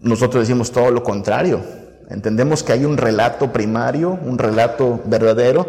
Nosotros 0.00 0.46
decimos 0.46 0.70
todo 0.70 0.90
lo 0.90 1.02
contrario. 1.02 1.60
Entendemos 2.08 2.62
que 2.62 2.72
hay 2.72 2.84
un 2.84 2.96
relato 2.96 3.52
primario, 3.52 4.10
un 4.10 4.38
relato 4.38 5.00
verdadero, 5.06 5.66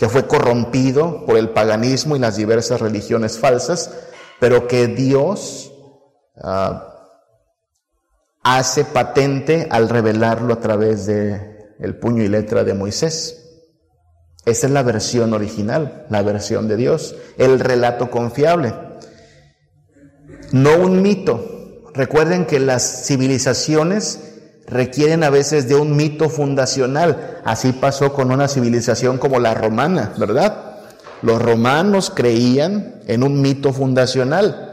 que 0.00 0.08
fue 0.08 0.26
corrompido 0.26 1.26
por 1.26 1.36
el 1.36 1.50
paganismo 1.50 2.16
y 2.16 2.20
las 2.20 2.34
diversas 2.34 2.80
religiones 2.80 3.38
falsas, 3.38 3.92
pero 4.38 4.66
que 4.66 4.86
Dios 4.86 5.74
ah, 6.42 7.04
hace 8.42 8.86
patente 8.86 9.68
al 9.70 9.90
revelarlo 9.90 10.54
a 10.54 10.60
través 10.60 11.04
de 11.04 11.74
el 11.78 11.98
puño 11.98 12.22
y 12.22 12.28
letra 12.28 12.64
de 12.64 12.72
Moisés. 12.72 13.66
Esa 14.46 14.68
es 14.68 14.72
la 14.72 14.82
versión 14.82 15.34
original, 15.34 16.06
la 16.08 16.22
versión 16.22 16.66
de 16.66 16.78
Dios, 16.78 17.14
el 17.36 17.60
relato 17.60 18.10
confiable. 18.10 18.72
No 20.50 20.78
un 20.78 21.02
mito. 21.02 21.82
Recuerden 21.92 22.46
que 22.46 22.58
las 22.58 23.04
civilizaciones 23.04 24.29
requieren 24.70 25.24
a 25.24 25.30
veces 25.30 25.68
de 25.68 25.74
un 25.74 25.96
mito 25.96 26.30
fundacional. 26.30 27.40
Así 27.44 27.72
pasó 27.72 28.12
con 28.12 28.30
una 28.30 28.48
civilización 28.48 29.18
como 29.18 29.38
la 29.40 29.54
romana, 29.54 30.12
¿verdad? 30.16 30.70
Los 31.22 31.42
romanos 31.42 32.10
creían 32.14 33.02
en 33.06 33.22
un 33.22 33.42
mito 33.42 33.72
fundacional, 33.72 34.66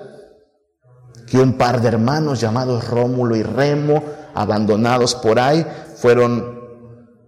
que 1.26 1.40
un 1.40 1.58
par 1.58 1.82
de 1.82 1.90
hermanos 1.90 2.40
llamados 2.40 2.88
Rómulo 2.88 3.36
y 3.36 3.44
Remo, 3.44 4.04
abandonados 4.34 5.16
por 5.16 5.40
ahí, 5.40 5.66
fueron 5.96 6.58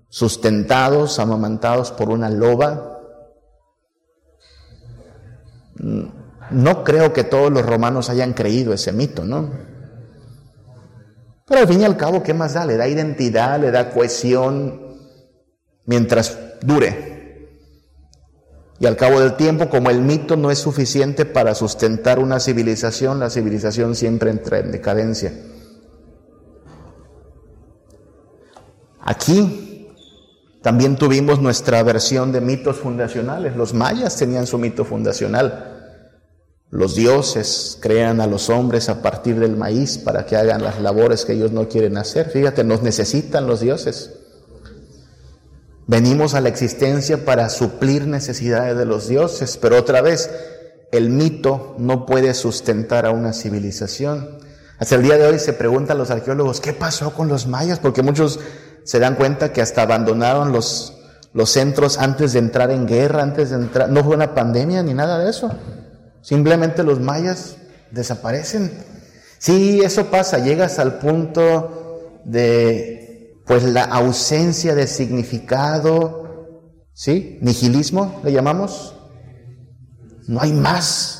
sustentados, 0.07 1.19
amamantados 1.19 1.91
por 1.91 2.09
una 2.09 2.29
loba. 2.29 3.01
No 6.51 6.83
creo 6.83 7.13
que 7.13 7.23
todos 7.23 7.51
los 7.51 7.65
romanos 7.65 8.09
hayan 8.09 8.33
creído 8.33 8.73
ese 8.73 8.91
mito, 8.93 9.25
¿no? 9.25 9.49
Pero 11.49 11.61
al 11.61 11.67
fin 11.67 11.81
y 11.81 11.83
al 11.83 11.97
cabo, 11.97 12.21
¿qué 12.21 12.33
más 12.33 12.53
da? 12.53 12.63
Le 12.63 12.77
da 12.77 12.87
identidad, 12.87 13.59
le 13.59 13.71
da 13.71 13.89
cohesión 13.89 14.97
mientras 15.85 16.37
dure. 16.61 17.09
Y 18.79 18.85
al 18.85 18.95
cabo 18.95 19.19
del 19.19 19.35
tiempo, 19.35 19.67
como 19.67 19.89
el 19.89 20.01
mito 20.01 20.37
no 20.37 20.51
es 20.51 20.59
suficiente 20.59 21.25
para 21.25 21.55
sustentar 21.55 22.19
una 22.19 22.39
civilización, 22.39 23.19
la 23.19 23.31
civilización 23.31 23.95
siempre 23.95 24.29
entra 24.29 24.59
en 24.59 24.71
decadencia. 24.71 25.33
Aquí 29.01 29.87
también 30.61 30.97
tuvimos 30.97 31.41
nuestra 31.41 31.81
versión 31.81 32.31
de 32.31 32.41
mitos 32.41 32.77
fundacionales. 32.77 33.55
Los 33.55 33.73
mayas 33.73 34.15
tenían 34.15 34.45
su 34.45 34.59
mito 34.59 34.85
fundacional. 34.85 35.78
Los 36.71 36.95
dioses 36.95 37.77
crean 37.81 38.21
a 38.21 38.27
los 38.27 38.49
hombres 38.49 38.89
a 38.89 39.01
partir 39.01 39.39
del 39.39 39.57
maíz 39.57 39.97
para 39.97 40.25
que 40.25 40.37
hagan 40.37 40.63
las 40.63 40.79
labores 40.79 41.25
que 41.25 41.33
ellos 41.33 41.51
no 41.51 41.67
quieren 41.67 41.97
hacer. 41.97 42.29
Fíjate, 42.29 42.63
nos 42.63 42.83
necesitan 42.83 43.47
los 43.47 43.59
dioses. 43.59 44.11
Venimos 45.87 46.35
a 46.35 46.41
la 46.41 46.49
existencia 46.49 47.25
para 47.25 47.49
suplir 47.49 48.05
necesidades 48.05 48.77
de 48.77 48.85
los 48.85 49.07
dioses, 49.07 49.57
pero 49.57 49.79
otra 49.79 50.01
vez, 50.01 50.29
el 50.91 51.09
mito 51.09 51.75
no 51.79 52.05
puede 52.05 52.35
sustentar 52.35 53.07
a 53.07 53.11
una 53.11 53.33
civilización. 53.33 54.37
Hasta 54.77 54.93
el 54.93 55.01
día 55.01 55.17
de 55.17 55.25
hoy 55.25 55.39
se 55.39 55.53
preguntan 55.53 55.97
los 55.97 56.11
arqueólogos, 56.11 56.61
¿qué 56.61 56.73
pasó 56.73 57.13
con 57.13 57.27
los 57.27 57.47
mayas? 57.47 57.79
Porque 57.79 58.03
muchos 58.03 58.39
se 58.83 58.99
dan 58.99 59.15
cuenta 59.15 59.51
que 59.51 59.63
hasta 59.63 59.81
abandonaron 59.81 60.51
los, 60.51 60.93
los 61.33 61.49
centros 61.49 61.97
antes 61.97 62.33
de 62.33 62.39
entrar 62.39 62.69
en 62.69 62.85
guerra, 62.85 63.23
antes 63.23 63.49
de 63.49 63.55
entrar, 63.55 63.89
no 63.89 64.03
fue 64.03 64.15
una 64.15 64.35
pandemia 64.35 64.83
ni 64.83 64.93
nada 64.93 65.17
de 65.17 65.31
eso. 65.31 65.51
Simplemente 66.21 66.83
los 66.83 66.99
mayas 66.99 67.57
desaparecen. 67.91 68.71
Sí, 69.37 69.81
eso 69.83 70.07
pasa, 70.07 70.39
llegas 70.39 70.79
al 70.79 70.99
punto 70.99 72.21
de 72.25 73.35
pues 73.45 73.63
la 73.63 73.83
ausencia 73.83 74.75
de 74.75 74.85
significado, 74.85 76.85
¿sí? 76.93 77.39
Nihilismo 77.41 78.21
le 78.23 78.31
llamamos. 78.31 78.95
No 80.27 80.39
hay 80.39 80.53
más. 80.53 81.15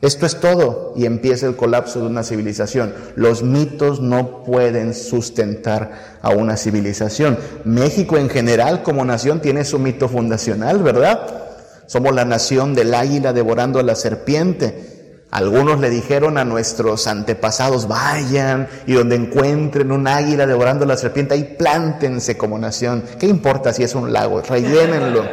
Esto 0.00 0.26
es 0.26 0.38
todo 0.38 0.92
y 0.96 1.06
empieza 1.06 1.46
el 1.46 1.56
colapso 1.56 2.00
de 2.00 2.06
una 2.06 2.22
civilización. 2.22 2.94
Los 3.16 3.42
mitos 3.42 4.00
no 4.00 4.44
pueden 4.44 4.92
sustentar 4.92 6.18
a 6.20 6.30
una 6.30 6.56
civilización. 6.56 7.38
México 7.64 8.18
en 8.18 8.28
general 8.28 8.82
como 8.82 9.04
nación 9.04 9.40
tiene 9.40 9.64
su 9.64 9.78
mito 9.78 10.08
fundacional, 10.08 10.82
¿verdad? 10.82 11.43
Somos 11.86 12.14
la 12.14 12.24
nación 12.24 12.74
del 12.74 12.94
águila 12.94 13.32
devorando 13.32 13.78
a 13.78 13.82
la 13.82 13.94
serpiente. 13.94 14.94
Algunos 15.30 15.80
le 15.80 15.90
dijeron 15.90 16.38
a 16.38 16.44
nuestros 16.44 17.06
antepasados, 17.06 17.88
vayan 17.88 18.68
y 18.86 18.92
donde 18.92 19.16
encuentren 19.16 19.90
un 19.90 20.06
águila 20.06 20.46
devorando 20.46 20.86
la 20.86 20.96
serpiente, 20.96 21.34
ahí 21.34 21.56
plántense 21.58 22.36
como 22.36 22.56
nación. 22.58 23.02
¿Qué 23.18 23.26
importa 23.26 23.72
si 23.72 23.82
es 23.82 23.94
un 23.94 24.12
lago? 24.12 24.42
Rellénenlo. 24.42 25.24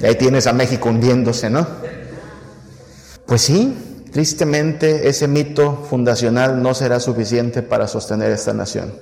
Y 0.00 0.04
ahí 0.04 0.16
tienes 0.16 0.48
a 0.48 0.52
México 0.52 0.88
hundiéndose, 0.88 1.48
¿no? 1.48 1.64
Pues 3.24 3.42
sí, 3.42 4.08
tristemente 4.10 5.08
ese 5.08 5.28
mito 5.28 5.86
fundacional 5.88 6.60
no 6.60 6.74
será 6.74 6.98
suficiente 6.98 7.62
para 7.62 7.86
sostener 7.86 8.32
esta 8.32 8.52
nación. 8.52 8.92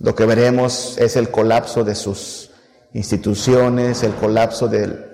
Lo 0.00 0.14
que 0.14 0.26
veremos 0.26 0.96
es 0.98 1.16
el 1.16 1.30
colapso 1.30 1.82
de 1.82 1.96
sus 1.96 2.47
instituciones, 2.92 4.02
el 4.02 4.14
colapso 4.14 4.68
de 4.68 5.08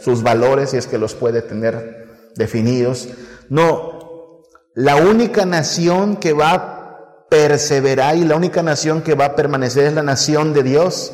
sus 0.00 0.22
valores, 0.22 0.70
si 0.70 0.76
es 0.76 0.86
que 0.86 0.98
los 0.98 1.14
puede 1.14 1.42
tener 1.42 2.32
definidos. 2.36 3.08
No, 3.48 4.42
la 4.74 4.96
única 4.96 5.44
nación 5.44 6.16
que 6.16 6.32
va 6.32 6.52
a 6.52 7.26
perseverar 7.28 8.16
y 8.16 8.24
la 8.24 8.36
única 8.36 8.62
nación 8.62 9.02
que 9.02 9.14
va 9.14 9.26
a 9.26 9.36
permanecer 9.36 9.86
es 9.86 9.94
la 9.94 10.02
nación 10.02 10.52
de 10.52 10.62
Dios, 10.62 11.12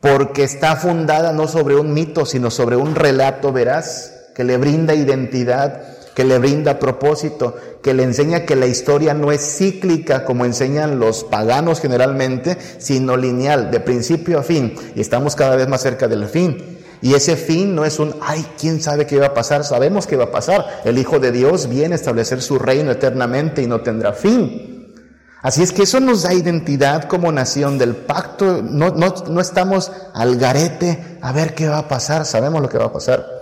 porque 0.00 0.44
está 0.44 0.76
fundada 0.76 1.32
no 1.32 1.46
sobre 1.46 1.76
un 1.76 1.92
mito, 1.92 2.24
sino 2.24 2.50
sobre 2.50 2.76
un 2.76 2.94
relato 2.94 3.52
veraz 3.52 4.30
que 4.34 4.44
le 4.44 4.56
brinda 4.56 4.94
identidad, 4.94 5.82
que 6.20 6.26
le 6.26 6.38
brinda 6.38 6.78
propósito, 6.78 7.56
que 7.82 7.94
le 7.94 8.02
enseña 8.02 8.44
que 8.44 8.54
la 8.54 8.66
historia 8.66 9.14
no 9.14 9.32
es 9.32 9.56
cíclica 9.56 10.26
como 10.26 10.44
enseñan 10.44 10.98
los 10.98 11.24
paganos 11.24 11.80
generalmente, 11.80 12.58
sino 12.76 13.16
lineal, 13.16 13.70
de 13.70 13.80
principio 13.80 14.38
a 14.38 14.42
fin, 14.42 14.74
y 14.94 15.00
estamos 15.00 15.34
cada 15.34 15.56
vez 15.56 15.66
más 15.66 15.80
cerca 15.80 16.08
del 16.08 16.26
fin. 16.26 16.78
Y 17.00 17.14
ese 17.14 17.36
fin 17.36 17.74
no 17.74 17.86
es 17.86 17.98
un, 17.98 18.14
ay, 18.20 18.44
¿quién 18.60 18.82
sabe 18.82 19.06
qué 19.06 19.18
va 19.18 19.28
a 19.28 19.32
pasar? 19.32 19.64
Sabemos 19.64 20.06
qué 20.06 20.18
va 20.18 20.24
a 20.24 20.30
pasar. 20.30 20.82
El 20.84 20.98
Hijo 20.98 21.20
de 21.20 21.32
Dios 21.32 21.70
viene 21.70 21.94
a 21.94 21.96
establecer 21.96 22.42
su 22.42 22.58
reino 22.58 22.90
eternamente 22.90 23.62
y 23.62 23.66
no 23.66 23.80
tendrá 23.80 24.12
fin. 24.12 24.92
Así 25.40 25.62
es 25.62 25.72
que 25.72 25.84
eso 25.84 26.00
nos 26.00 26.24
da 26.24 26.34
identidad 26.34 27.04
como 27.04 27.32
nación 27.32 27.78
del 27.78 27.96
pacto. 27.96 28.60
No, 28.62 28.90
no, 28.90 29.14
no 29.26 29.40
estamos 29.40 29.90
al 30.12 30.36
garete 30.36 31.16
a 31.22 31.32
ver 31.32 31.54
qué 31.54 31.66
va 31.66 31.78
a 31.78 31.88
pasar. 31.88 32.26
Sabemos 32.26 32.60
lo 32.60 32.68
que 32.68 32.76
va 32.76 32.84
a 32.84 32.92
pasar. 32.92 33.39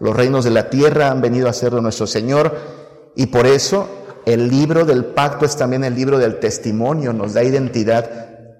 Los 0.00 0.16
reinos 0.16 0.44
de 0.44 0.50
la 0.50 0.70
tierra 0.70 1.10
han 1.10 1.20
venido 1.20 1.48
a 1.48 1.52
ser 1.52 1.72
de 1.74 1.82
nuestro 1.82 2.06
Señor 2.06 2.56
y 3.16 3.26
por 3.26 3.46
eso 3.46 3.88
el 4.26 4.48
libro 4.48 4.84
del 4.84 5.04
pacto 5.04 5.44
es 5.44 5.56
también 5.56 5.84
el 5.84 5.94
libro 5.94 6.18
del 6.18 6.40
testimonio. 6.40 7.12
Nos 7.12 7.34
da 7.34 7.44
identidad 7.44 8.10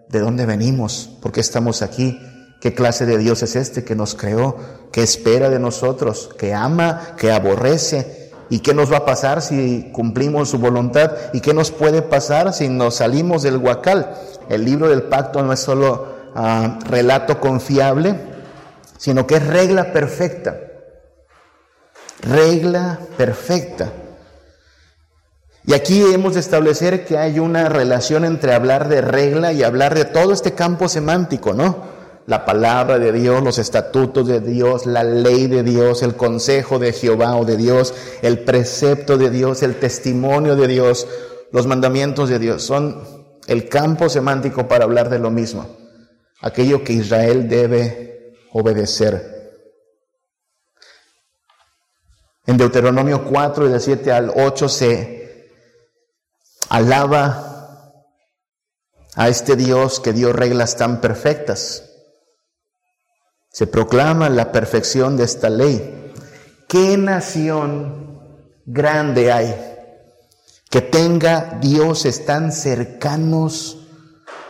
de 0.08 0.20
dónde 0.20 0.46
venimos, 0.46 1.10
por 1.20 1.32
qué 1.32 1.40
estamos 1.40 1.82
aquí 1.82 2.20
¿Qué 2.64 2.72
clase 2.72 3.04
de 3.04 3.18
Dios 3.18 3.42
es 3.42 3.56
este 3.56 3.84
que 3.84 3.94
nos 3.94 4.14
creó, 4.14 4.56
que 4.90 5.02
espera 5.02 5.50
de 5.50 5.58
nosotros, 5.58 6.30
que 6.38 6.54
ama, 6.54 7.14
que 7.18 7.30
aborrece? 7.30 8.30
¿Y 8.48 8.60
qué 8.60 8.72
nos 8.72 8.90
va 8.90 8.96
a 8.96 9.04
pasar 9.04 9.42
si 9.42 9.90
cumplimos 9.92 10.48
su 10.48 10.58
voluntad? 10.58 11.12
¿Y 11.34 11.42
qué 11.42 11.52
nos 11.52 11.70
puede 11.70 12.00
pasar 12.00 12.54
si 12.54 12.70
nos 12.70 12.94
salimos 12.94 13.42
del 13.42 13.58
huacal? 13.58 14.14
El 14.48 14.64
libro 14.64 14.88
del 14.88 15.02
pacto 15.02 15.42
no 15.42 15.52
es 15.52 15.60
solo 15.60 16.06
ah, 16.34 16.78
relato 16.88 17.38
confiable, 17.38 18.18
sino 18.96 19.26
que 19.26 19.34
es 19.34 19.46
regla 19.46 19.92
perfecta. 19.92 20.58
Regla 22.24 22.98
perfecta. 23.16 23.92
Y 25.66 25.74
aquí 25.74 26.02
hemos 26.12 26.34
de 26.34 26.40
establecer 26.40 27.04
que 27.04 27.16
hay 27.16 27.38
una 27.38 27.68
relación 27.68 28.24
entre 28.24 28.52
hablar 28.52 28.88
de 28.88 29.00
regla 29.00 29.52
y 29.52 29.62
hablar 29.62 29.94
de 29.94 30.04
todo 30.04 30.32
este 30.32 30.52
campo 30.52 30.88
semántico, 30.88 31.54
¿no? 31.54 31.94
la 32.26 32.44
palabra 32.44 32.98
de 32.98 33.12
Dios, 33.12 33.42
los 33.42 33.58
estatutos 33.58 34.26
de 34.26 34.40
Dios, 34.40 34.86
la 34.86 35.04
ley 35.04 35.46
de 35.46 35.62
Dios, 35.62 36.02
el 36.02 36.14
consejo 36.14 36.78
de 36.78 36.92
Jehová 36.92 37.36
o 37.36 37.44
de 37.44 37.56
Dios, 37.56 37.94
el 38.22 38.40
precepto 38.40 39.18
de 39.18 39.30
Dios, 39.30 39.62
el 39.62 39.76
testimonio 39.76 40.56
de 40.56 40.66
Dios, 40.66 41.06
los 41.52 41.66
mandamientos 41.66 42.30
de 42.30 42.38
Dios. 42.38 42.62
Son 42.62 43.02
el 43.46 43.68
campo 43.68 44.08
semántico 44.08 44.66
para 44.68 44.84
hablar 44.84 45.10
de 45.10 45.18
lo 45.18 45.30
mismo. 45.30 45.66
Aquello 46.40 46.82
que 46.82 46.94
Israel 46.94 47.48
debe 47.48 48.34
obedecer. 48.52 49.33
En 52.46 52.58
Deuteronomio 52.58 53.24
4, 53.24 53.68
del 53.68 53.80
7 53.80 54.12
al 54.12 54.32
8, 54.34 54.68
se 54.68 55.50
alaba 56.68 57.54
a 59.14 59.28
este 59.28 59.56
Dios 59.56 60.00
que 60.00 60.12
dio 60.12 60.32
reglas 60.32 60.76
tan 60.76 61.00
perfectas. 61.00 61.90
Se 63.50 63.66
proclama 63.66 64.28
la 64.28 64.52
perfección 64.52 65.16
de 65.16 65.24
esta 65.24 65.48
ley. 65.48 66.12
¿Qué 66.68 66.96
nación 66.98 68.20
grande 68.66 69.32
hay 69.32 69.54
que 70.68 70.82
tenga 70.82 71.58
dioses 71.60 72.26
tan 72.26 72.50
cercanos 72.50 73.78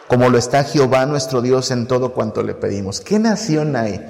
como 0.08 0.30
lo 0.30 0.38
está 0.38 0.64
Jehová 0.64 1.06
nuestro 1.06 1.42
Dios 1.42 1.70
en 1.70 1.86
todo 1.86 2.12
cuanto 2.12 2.42
le 2.42 2.54
pedimos? 2.54 3.00
¿Qué 3.00 3.18
nación 3.18 3.76
hay 3.76 4.04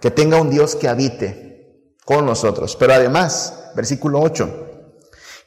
que 0.00 0.10
tenga 0.10 0.40
un 0.40 0.50
Dios 0.50 0.74
que 0.74 0.88
habite 0.88 1.45
con 2.06 2.24
nosotros? 2.24 2.74
Pero 2.76 2.94
además, 2.94 3.70
versículo 3.74 4.20
8, 4.22 4.48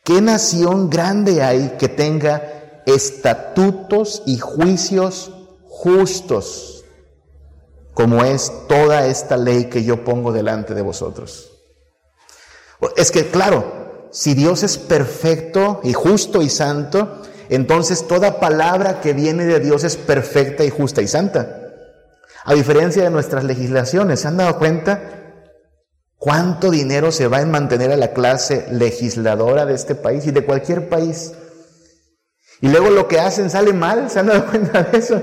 ¿qué 0.03 0.21
nación 0.21 0.91
grande 0.91 1.41
hay 1.41 1.77
que 1.79 1.89
tenga 1.89 2.83
estatutos 2.85 4.21
y 4.27 4.37
juicios 4.37 5.31
justos? 5.67 6.79
como 7.99 8.23
es 8.23 8.53
toda 8.69 9.07
esta 9.07 9.35
ley 9.35 9.65
que 9.65 9.83
yo 9.83 10.05
pongo 10.05 10.31
delante 10.31 10.73
de 10.73 10.81
vosotros. 10.81 11.51
Es 12.95 13.11
que, 13.11 13.29
claro, 13.29 14.07
si 14.09 14.35
Dios 14.35 14.63
es 14.63 14.77
perfecto 14.77 15.81
y 15.83 15.91
justo 15.91 16.41
y 16.41 16.47
santo, 16.47 17.21
entonces 17.49 18.07
toda 18.07 18.39
palabra 18.39 19.01
que 19.01 19.11
viene 19.11 19.43
de 19.43 19.59
Dios 19.59 19.83
es 19.83 19.97
perfecta 19.97 20.63
y 20.63 20.69
justa 20.69 21.01
y 21.01 21.09
santa. 21.09 21.73
A 22.45 22.53
diferencia 22.53 23.03
de 23.03 23.09
nuestras 23.09 23.43
legislaciones, 23.43 24.21
¿se 24.21 24.29
han 24.29 24.37
dado 24.37 24.57
cuenta? 24.57 25.18
¿Cuánto 26.19 26.69
dinero 26.69 27.13
se 27.13 27.29
va 27.29 27.39
en 27.39 27.49
mantener 27.49 27.93
a 27.93 27.97
la 27.97 28.11
clase 28.11 28.67
legisladora 28.71 29.65
de 29.65 29.73
este 29.73 29.95
país 29.95 30.27
y 30.27 30.31
de 30.31 30.43
cualquier 30.43 30.89
país? 30.89 31.31
Y 32.59 32.67
luego 32.67 32.89
lo 32.89 33.07
que 33.07 33.21
hacen 33.21 33.49
sale 33.49 33.71
mal, 33.71 34.11
¿se 34.11 34.19
han 34.19 34.27
dado 34.27 34.45
cuenta 34.45 34.83
de 34.83 34.97
eso? 34.97 35.21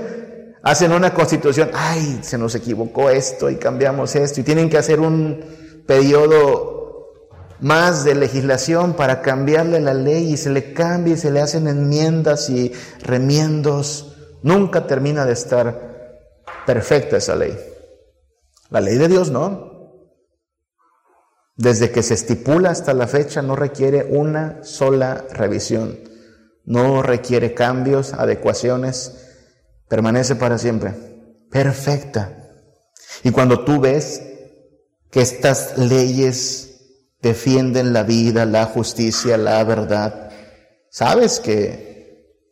Hacen 0.63 0.91
una 0.91 1.13
constitución, 1.13 1.69
ay, 1.71 2.19
se 2.23 2.39
nos 2.39 2.55
equivocó 2.55 3.11
esto 3.11 3.47
y 3.51 3.57
cambiamos 3.57 4.15
esto, 4.15 4.41
y 4.41 4.43
tienen 4.43 4.71
que 4.71 4.79
hacer 4.79 4.99
un 4.99 5.45
periodo 5.85 7.13
más 7.59 8.03
de 8.03 8.15
legislación 8.15 8.93
para 8.93 9.21
cambiarle 9.21 9.79
la 9.79 9.93
ley 9.93 10.33
y 10.33 10.37
se 10.37 10.49
le 10.49 10.73
cambia 10.73 11.13
y 11.13 11.17
se 11.17 11.29
le 11.29 11.41
hacen 11.41 11.67
enmiendas 11.67 12.49
y 12.49 12.73
remiendos. 13.03 14.15
Nunca 14.41 14.87
termina 14.87 15.25
de 15.25 15.33
estar 15.33 16.41
perfecta 16.65 17.17
esa 17.17 17.35
ley. 17.35 17.55
La 18.71 18.81
ley 18.81 18.97
de 18.97 19.07
Dios 19.07 19.29
no. 19.29 19.76
Desde 21.57 21.91
que 21.91 22.03
se 22.03 22.13
estipula 22.13 22.69
hasta 22.69 22.93
la 22.93 23.07
fecha 23.07 23.41
no 23.41 23.55
requiere 23.55 24.05
una 24.11 24.63
sola 24.63 25.25
revisión, 25.31 25.97
no 26.65 27.01
requiere 27.01 27.55
cambios, 27.55 28.13
adecuaciones, 28.13 29.25
permanece 29.89 30.35
para 30.35 30.59
siempre, 30.59 30.93
perfecta. 31.49 32.51
Y 33.23 33.31
cuando 33.31 33.65
tú 33.65 33.81
ves 33.81 34.21
que 35.09 35.21
estas 35.21 35.79
leyes 35.79 36.67
defienden 37.21 37.91
la 37.91 38.03
vida, 38.03 38.45
la 38.45 38.65
justicia, 38.65 39.37
la 39.37 39.63
verdad, 39.63 40.29
sabes 40.91 41.39
que 41.39 41.87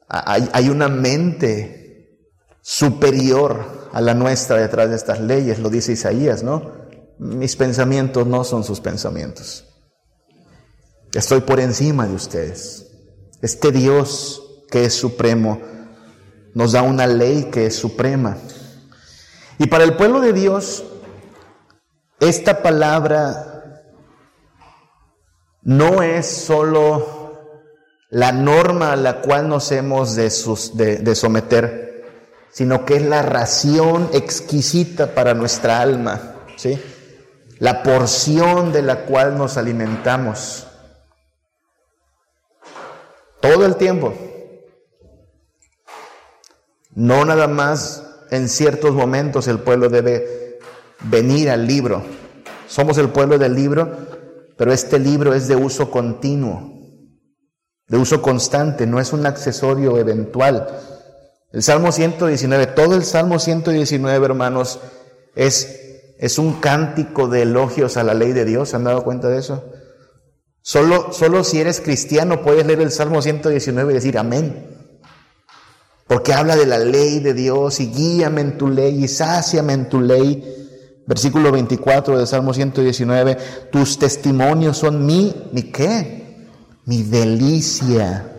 hay, 0.08 0.70
una 0.70 0.88
mente 0.88 2.20
superior 2.62 3.89
a 3.94 4.02
la 4.02 4.13
nuestra 4.13 4.58
detrás 4.58 4.89
de 4.89 4.96
estas 4.96 5.20
leyes, 5.20 5.60
lo 5.60 5.70
dice 5.70 5.91
Isaías, 5.91 6.41
¿no? 6.41 6.85
Mis 7.17 7.56
pensamientos 7.56 8.25
no 8.28 8.43
son 8.43 8.63
sus 8.63 8.80
pensamientos. 8.80 9.65
Estoy 11.13 11.41
por 11.41 11.60
encima 11.60 12.08
de 12.08 12.15
ustedes. 12.15 12.88
Este 13.41 13.71
Dios 13.71 14.41
que 14.69 14.86
es 14.86 14.93
supremo 14.93 15.62
nos 16.54 16.73
da 16.73 16.82
una 16.82 17.08
ley 17.08 17.45
que 17.51 17.67
es 17.67 17.75
suprema. 17.75 18.38
Y 19.58 19.67
para 19.67 19.84
el 19.84 19.95
pueblo 19.95 20.19
de 20.19 20.34
Dios, 20.34 20.84
esta 22.19 22.62
palabra 22.62 23.84
no 25.62 26.01
es 26.01 26.25
solo 26.25 27.25
la 28.10 28.32
norma 28.32 28.93
a 28.93 28.95
la 28.95 29.21
cual 29.21 29.47
nos 29.47 29.71
hemos 29.71 30.15
de, 30.15 30.30
de 30.97 31.15
someter, 31.15 32.04
sino 32.51 32.86
que 32.86 32.95
es 32.95 33.01
la 33.01 33.21
ración 33.21 34.10
exquisita 34.13 35.13
para 35.13 35.34
nuestra 35.34 35.82
alma. 35.82 36.36
¿sí? 36.56 36.80
La 37.60 37.84
porción 37.84 38.72
de 38.72 38.82
la 38.82 39.06
cual 39.06 39.38
nos 39.38 39.58
alimentamos. 39.58 40.68
Todo 43.41 43.65
el 43.65 43.76
tiempo. 43.76 44.13
No 46.94 47.26
nada 47.26 47.48
más 47.48 48.04
en 48.32 48.50
ciertos 48.50 48.94
momentos 48.94 49.48
el 49.48 49.60
pueblo 49.60 49.89
debe 49.89 50.60
venir 51.02 51.50
al 51.50 51.68
libro. 51.68 52.04
Somos 52.68 52.98
el 52.98 53.10
pueblo 53.10 53.38
del 53.38 53.54
libro, 53.54 53.89
pero 54.58 54.74
este 54.74 54.98
libro 55.00 55.34
es 55.34 55.48
de 55.48 55.56
uso 55.56 55.91
continuo, 55.91 56.72
de 57.88 57.98
uso 57.98 58.22
constante, 58.22 58.88
no 58.88 59.00
es 59.00 59.13
un 59.13 59.26
accesorio 59.26 59.98
eventual. 59.98 60.68
El 61.52 61.62
Salmo 61.62 61.91
119, 61.91 62.68
todo 62.68 62.96
el 62.96 63.04
Salmo 63.04 63.39
119, 63.39 64.26
hermanos, 64.26 64.80
es 65.36 65.85
es 66.17 66.38
un 66.39 66.54
cántico 66.54 67.28
de 67.28 67.43
elogios 67.43 67.97
a 67.97 68.04
la 68.04 68.13
ley 68.13 68.34
de 68.34 68.45
Dios. 68.45 68.69
¿Se 68.69 68.75
han 68.75 68.84
dado 68.86 69.04
cuenta 69.04 69.30
de 69.30 69.39
eso? 69.39 69.65
Solo, 70.62 71.13
solo 71.13 71.43
si 71.43 71.60
eres 71.60 71.82
cristiano 71.82 72.41
puedes 72.41 72.65
leer 72.65 72.82
el 72.82 72.91
Salmo 72.91 73.21
119 73.21 73.91
y 73.91 73.95
decir 73.95 74.17
amén. 74.17 74.75
Porque 76.08 76.34
habla 76.34 76.56
de 76.56 76.65
la 76.65 76.80
ley 76.80 77.19
de 77.19 77.34
Dios 77.34 77.80
y 77.80 77.88
guíame 77.88 78.41
en 78.41 78.58
tu 78.58 78.69
ley 78.69 79.04
y 79.04 79.08
sáciame 79.08 79.73
en 79.73 79.89
tu 79.89 80.01
ley. 80.01 80.51
Versículo 81.08 81.51
24 81.51 82.17
del 82.17 82.25
Salmo 82.25 82.54
119, 82.54 83.38
tus 83.71 83.99
testimonios 83.99 84.78
son 84.78 85.06
mi, 85.06 85.36
¿mi 85.51 85.63
qué? 85.63 86.47
Mi 86.86 87.04
delicia. 87.04 88.32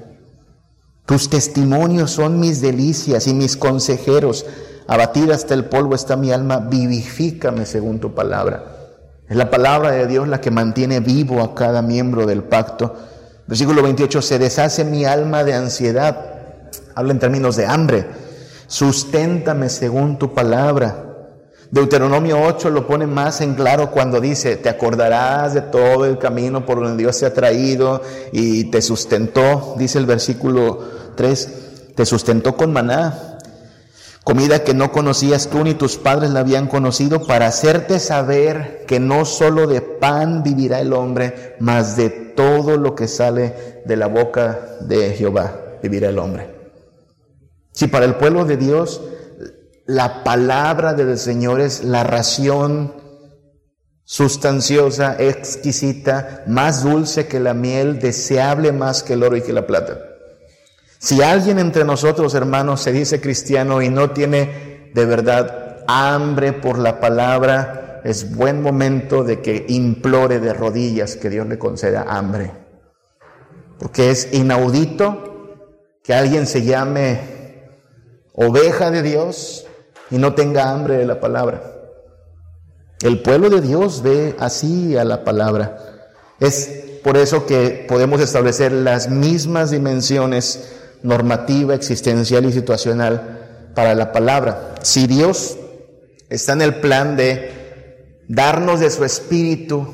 Tus 1.06 1.30
testimonios 1.30 2.10
son 2.10 2.40
mis 2.40 2.60
delicias 2.60 3.28
y 3.28 3.34
mis 3.34 3.56
consejeros. 3.56 4.44
Abatida 4.88 5.35
hasta 5.35 5.55
el 5.55 5.64
polvo 5.64 5.94
está 5.94 6.16
mi 6.16 6.31
alma, 6.31 6.59
vivifícame 6.59 7.66
según 7.66 7.99
tu 7.99 8.14
palabra. 8.14 8.64
Es 9.29 9.37
la 9.37 9.51
palabra 9.51 9.90
de 9.90 10.07
Dios 10.07 10.29
la 10.29 10.40
que 10.40 10.53
mantiene 10.53 11.01
vivo 11.01 11.42
a 11.42 11.55
cada 11.55 11.83
miembro 11.83 12.27
del 12.27 12.44
pacto. 12.44 12.94
Versículo 13.49 13.83
28, 13.83 14.22
se 14.22 14.38
deshace 14.38 14.85
mi 14.85 15.05
alma 15.05 15.42
de 15.42 15.55
ansiedad. 15.55 16.16
Habla 16.94 17.12
en 17.12 17.18
términos 17.18 17.57
de 17.57 17.66
hambre. 17.66 18.07
Susténtame 18.68 19.68
según 19.68 20.18
tu 20.18 20.33
palabra. 20.33 21.03
Deuteronomio 21.72 22.40
8 22.40 22.70
lo 22.70 22.87
pone 22.87 23.09
más 23.09 23.40
en 23.40 23.55
claro 23.55 23.90
cuando 23.90 24.20
dice, 24.20 24.57
te 24.57 24.68
acordarás 24.68 25.55
de 25.55 25.62
todo 25.62 26.05
el 26.05 26.16
camino 26.16 26.64
por 26.64 26.81
donde 26.81 27.03
Dios 27.03 27.18
te 27.18 27.27
ha 27.27 27.35
traído 27.35 28.03
y 28.31 28.70
te 28.70 28.81
sustentó, 28.81 29.75
dice 29.77 29.99
el 29.99 30.07
versículo 30.07 30.79
3, 31.16 31.49
te 31.96 32.07
sustentó 32.07 32.57
con 32.57 32.72
maná 32.72 33.36
comida 34.26 34.64
que 34.64 34.74
no 34.74 34.90
conocías 34.90 35.50
tú 35.50 35.62
ni 35.62 35.74
tus 35.74 35.98
padres 35.98 36.30
la 36.32 36.40
habían 36.40 36.66
conocido, 36.66 37.28
para 37.28 37.46
hacerte 37.46 38.00
saber 38.00 38.84
que 38.88 38.98
no 38.98 39.24
solo 39.24 39.68
de 39.68 39.80
pan 39.80 40.42
vivirá 40.42 40.80
el 40.80 40.92
hombre, 40.92 41.54
mas 41.60 41.96
de 41.96 42.10
todo 42.10 42.76
lo 42.76 42.96
que 42.96 43.06
sale 43.06 43.82
de 43.84 43.96
la 43.96 44.08
boca 44.08 44.78
de 44.80 45.10
Jehová 45.12 45.78
vivirá 45.80 46.08
el 46.08 46.18
hombre. 46.18 46.52
Si 47.70 47.86
para 47.86 48.04
el 48.04 48.16
pueblo 48.16 48.44
de 48.44 48.56
Dios 48.56 49.00
la 49.86 50.24
palabra 50.24 50.94
del 50.94 51.16
Señor 51.18 51.60
es 51.60 51.84
la 51.84 52.02
ración 52.02 52.94
sustanciosa, 54.02 55.14
exquisita, 55.20 56.42
más 56.48 56.82
dulce 56.82 57.28
que 57.28 57.38
la 57.38 57.54
miel, 57.54 58.00
deseable 58.00 58.72
más 58.72 59.04
que 59.04 59.12
el 59.12 59.22
oro 59.22 59.36
y 59.36 59.42
que 59.42 59.52
la 59.52 59.68
plata. 59.68 60.15
Si 60.98 61.22
alguien 61.22 61.59
entre 61.59 61.85
nosotros, 61.85 62.35
hermanos, 62.35 62.80
se 62.80 62.92
dice 62.92 63.20
cristiano 63.20 63.82
y 63.82 63.88
no 63.88 64.11
tiene 64.11 64.90
de 64.94 65.04
verdad 65.04 65.85
hambre 65.87 66.52
por 66.52 66.78
la 66.78 67.00
palabra, 67.00 68.00
es 68.04 68.35
buen 68.35 68.62
momento 68.62 69.24
de 69.24 69.40
que 69.40 69.66
implore 69.68 70.40
de 70.40 70.52
rodillas 70.52 71.16
que 71.16 71.30
Dios 71.30 71.46
le 71.46 71.59
conceda 71.59 72.06
hambre. 72.09 72.52
Porque 73.78 74.11
es 74.11 74.32
inaudito 74.32 75.66
que 76.02 76.14
alguien 76.14 76.46
se 76.46 76.62
llame 76.62 77.20
oveja 78.32 78.90
de 78.90 79.02
Dios 79.02 79.66
y 80.11 80.18
no 80.18 80.35
tenga 80.35 80.70
hambre 80.70 80.96
de 80.96 81.06
la 81.06 81.20
palabra. 81.20 81.62
El 83.02 83.20
pueblo 83.20 83.50
de 83.50 83.61
Dios 83.61 84.02
ve 84.02 84.35
así 84.38 84.96
a 84.96 85.04
la 85.04 85.24
palabra. 85.24 85.76
Es 86.40 87.00
por 87.02 87.16
eso 87.16 87.44
que 87.44 87.85
podemos 87.88 88.20
establecer 88.20 88.72
las 88.72 89.11
mismas 89.11 89.70
dimensiones 89.70 90.72
normativa, 91.07 91.75
existencial 91.75 92.45
y 92.45 92.53
situacional 92.53 93.71
para 93.75 93.95
la 93.95 94.12
palabra. 94.12 94.75
Si 94.83 95.07
Dios 95.07 95.57
está 96.29 96.53
en 96.53 96.62
el 96.62 96.77
plan 96.77 97.16
de 97.16 98.25
darnos 98.29 98.81
de 98.81 98.90
su 98.90 99.05
espíritu 99.05 99.87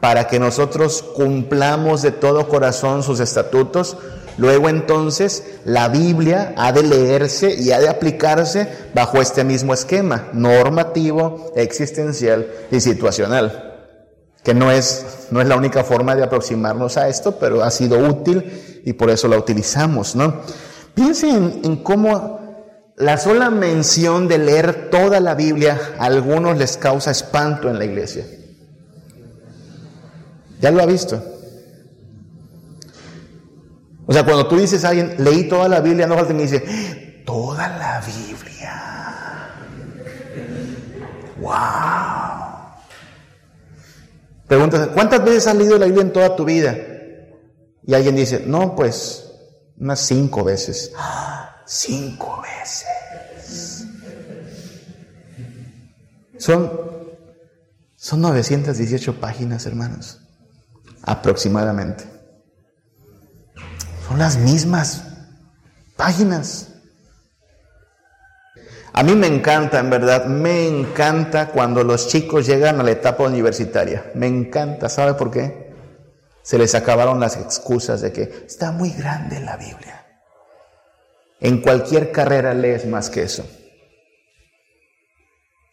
para 0.00 0.26
que 0.26 0.40
nosotros 0.40 1.02
cumplamos 1.02 2.02
de 2.02 2.10
todo 2.10 2.48
corazón 2.48 3.02
sus 3.02 3.20
estatutos, 3.20 3.96
luego 4.36 4.68
entonces 4.68 5.44
la 5.64 5.88
Biblia 5.88 6.54
ha 6.56 6.72
de 6.72 6.82
leerse 6.82 7.54
y 7.54 7.70
ha 7.70 7.78
de 7.78 7.88
aplicarse 7.88 8.68
bajo 8.94 9.20
este 9.20 9.44
mismo 9.44 9.72
esquema 9.72 10.28
normativo, 10.32 11.52
existencial 11.54 12.48
y 12.70 12.80
situacional 12.80 13.68
que 14.42 14.54
no 14.54 14.70
es, 14.70 15.28
no 15.30 15.40
es 15.40 15.46
la 15.46 15.56
única 15.56 15.84
forma 15.84 16.16
de 16.16 16.24
aproximarnos 16.24 16.96
a 16.96 17.08
esto, 17.08 17.38
pero 17.38 17.62
ha 17.62 17.70
sido 17.70 17.98
útil 17.98 18.71
y 18.84 18.92
por 18.94 19.10
eso 19.10 19.28
la 19.28 19.38
utilizamos, 19.38 20.16
¿no? 20.16 20.42
Piensen 20.94 21.60
en, 21.64 21.76
cómo 21.76 22.40
la 22.96 23.16
sola 23.16 23.50
mención 23.50 24.28
de 24.28 24.38
leer 24.38 24.90
toda 24.90 25.20
la 25.20 25.34
Biblia 25.34 25.78
a 25.98 26.04
algunos 26.04 26.58
les 26.58 26.76
causa 26.76 27.10
espanto 27.10 27.70
en 27.70 27.78
la 27.78 27.84
iglesia. 27.84 28.26
¿Ya 30.60 30.70
lo 30.70 30.82
ha 30.82 30.86
visto? 30.86 31.22
O 34.06 34.12
sea, 34.12 34.24
cuando 34.24 34.46
tú 34.46 34.56
dices 34.56 34.84
a 34.84 34.90
alguien, 34.90 35.14
leí 35.18 35.48
toda 35.48 35.68
la 35.68 35.80
Biblia, 35.80 36.06
no 36.06 36.16
falta 36.16 36.34
que 36.34 36.42
dice, 36.42 37.22
toda 37.24 37.68
la 37.68 38.00
Biblia. 38.00 38.82
¡Wow! 41.40 42.42
Preguntas, 44.46 44.88
¿cuántas 44.92 45.24
veces 45.24 45.46
has 45.46 45.56
leído 45.56 45.78
la 45.78 45.86
Biblia 45.86 46.02
en 46.02 46.12
toda 46.12 46.36
tu 46.36 46.44
vida? 46.44 46.76
Y 47.84 47.94
alguien 47.94 48.16
dice, 48.16 48.44
no, 48.46 48.76
pues 48.76 49.32
unas 49.78 50.00
cinco 50.00 50.44
veces. 50.44 50.92
Cinco 51.66 52.42
veces. 52.42 53.86
Son, 56.38 56.70
son 57.96 58.20
918 58.20 59.20
páginas, 59.20 59.66
hermanos, 59.66 60.20
aproximadamente. 61.02 62.04
Son 64.08 64.18
las 64.18 64.36
mismas 64.36 65.04
páginas. 65.96 66.68
A 68.92 69.02
mí 69.02 69.14
me 69.14 69.26
encanta, 69.26 69.78
en 69.78 69.88
verdad, 69.88 70.26
me 70.26 70.68
encanta 70.68 71.48
cuando 71.48 71.82
los 71.82 72.08
chicos 72.08 72.46
llegan 72.46 72.78
a 72.80 72.82
la 72.82 72.90
etapa 72.90 73.24
universitaria. 73.24 74.10
Me 74.14 74.26
encanta, 74.26 74.88
¿sabe 74.88 75.14
por 75.14 75.30
qué? 75.30 75.61
Se 76.42 76.58
les 76.58 76.74
acabaron 76.74 77.20
las 77.20 77.36
excusas 77.36 78.00
de 78.00 78.12
que 78.12 78.22
está 78.46 78.72
muy 78.72 78.90
grande 78.90 79.40
la 79.40 79.56
Biblia. 79.56 80.06
En 81.40 81.60
cualquier 81.60 82.12
carrera 82.12 82.54
lees 82.54 82.86
más 82.86 83.10
que 83.10 83.22
eso. 83.22 83.44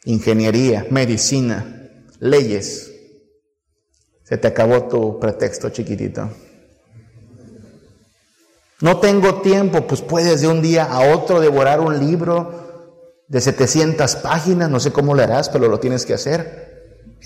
Ingeniería, 0.05 0.87
medicina, 0.89 1.91
leyes. 2.19 2.91
Se 4.23 4.37
te 4.37 4.47
acabó 4.47 4.87
tu 4.87 5.19
pretexto 5.19 5.69
chiquitito. 5.69 6.29
No 8.81 8.99
tengo 8.99 9.41
tiempo, 9.41 9.85
pues 9.85 10.01
puedes 10.01 10.41
de 10.41 10.47
un 10.47 10.61
día 10.61 10.85
a 10.85 11.13
otro 11.13 11.41
devorar 11.41 11.81
un 11.81 11.99
libro 11.99 13.23
de 13.27 13.41
700 13.41 14.15
páginas, 14.17 14.69
no 14.69 14.79
sé 14.79 14.91
cómo 14.91 15.13
lo 15.13 15.21
harás, 15.21 15.49
pero 15.49 15.67
lo 15.67 15.79
tienes 15.79 16.05
que 16.05 16.13
hacer. 16.13 17.17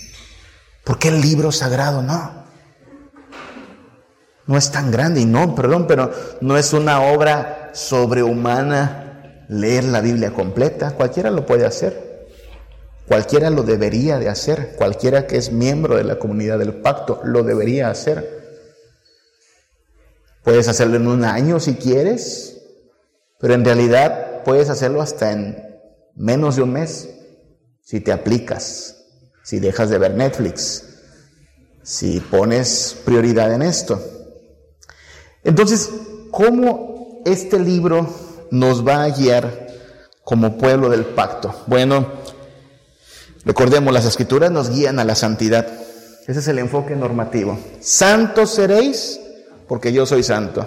Porque 0.84 1.08
el 1.08 1.20
libro 1.20 1.52
sagrado 1.52 2.02
no. 2.02 2.43
No 4.46 4.58
es 4.58 4.70
tan 4.70 4.90
grande 4.90 5.20
y 5.20 5.24
no, 5.24 5.54
perdón, 5.54 5.86
pero 5.86 6.10
no 6.40 6.56
es 6.56 6.72
una 6.72 7.00
obra 7.02 7.70
sobrehumana 7.72 9.44
leer 9.48 9.84
la 9.84 10.00
Biblia 10.00 10.32
completa. 10.32 10.92
Cualquiera 10.92 11.30
lo 11.30 11.46
puede 11.46 11.66
hacer. 11.66 12.28
Cualquiera 13.06 13.50
lo 13.50 13.62
debería 13.62 14.18
de 14.18 14.28
hacer. 14.28 14.74
Cualquiera 14.76 15.26
que 15.26 15.36
es 15.36 15.52
miembro 15.52 15.96
de 15.96 16.04
la 16.04 16.18
comunidad 16.18 16.58
del 16.58 16.74
pacto 16.74 17.20
lo 17.24 17.42
debería 17.42 17.90
hacer. 17.90 18.44
Puedes 20.42 20.68
hacerlo 20.68 20.96
en 20.96 21.08
un 21.08 21.24
año 21.24 21.58
si 21.58 21.74
quieres, 21.76 22.60
pero 23.40 23.54
en 23.54 23.64
realidad 23.64 24.42
puedes 24.44 24.68
hacerlo 24.68 25.00
hasta 25.00 25.32
en 25.32 25.80
menos 26.14 26.56
de 26.56 26.62
un 26.62 26.72
mes 26.72 27.08
si 27.82 28.00
te 28.00 28.12
aplicas, 28.12 29.04
si 29.42 29.58
dejas 29.58 29.90
de 29.90 29.98
ver 29.98 30.14
Netflix, 30.14 30.84
si 31.82 32.20
pones 32.20 32.96
prioridad 33.04 33.52
en 33.52 33.62
esto. 33.62 34.13
Entonces, 35.44 35.90
¿cómo 36.30 37.22
este 37.24 37.58
libro 37.58 38.08
nos 38.50 38.86
va 38.86 39.04
a 39.04 39.10
guiar 39.10 39.68
como 40.24 40.58
pueblo 40.58 40.88
del 40.88 41.04
pacto? 41.04 41.54
Bueno, 41.66 42.06
recordemos, 43.44 43.92
las 43.92 44.06
escrituras 44.06 44.50
nos 44.50 44.70
guían 44.70 44.98
a 44.98 45.04
la 45.04 45.14
santidad. 45.14 45.66
Ese 46.26 46.40
es 46.40 46.48
el 46.48 46.58
enfoque 46.58 46.96
normativo. 46.96 47.58
Santos 47.80 48.50
seréis 48.50 49.20
porque 49.68 49.92
yo 49.92 50.06
soy 50.06 50.22
santo. 50.22 50.66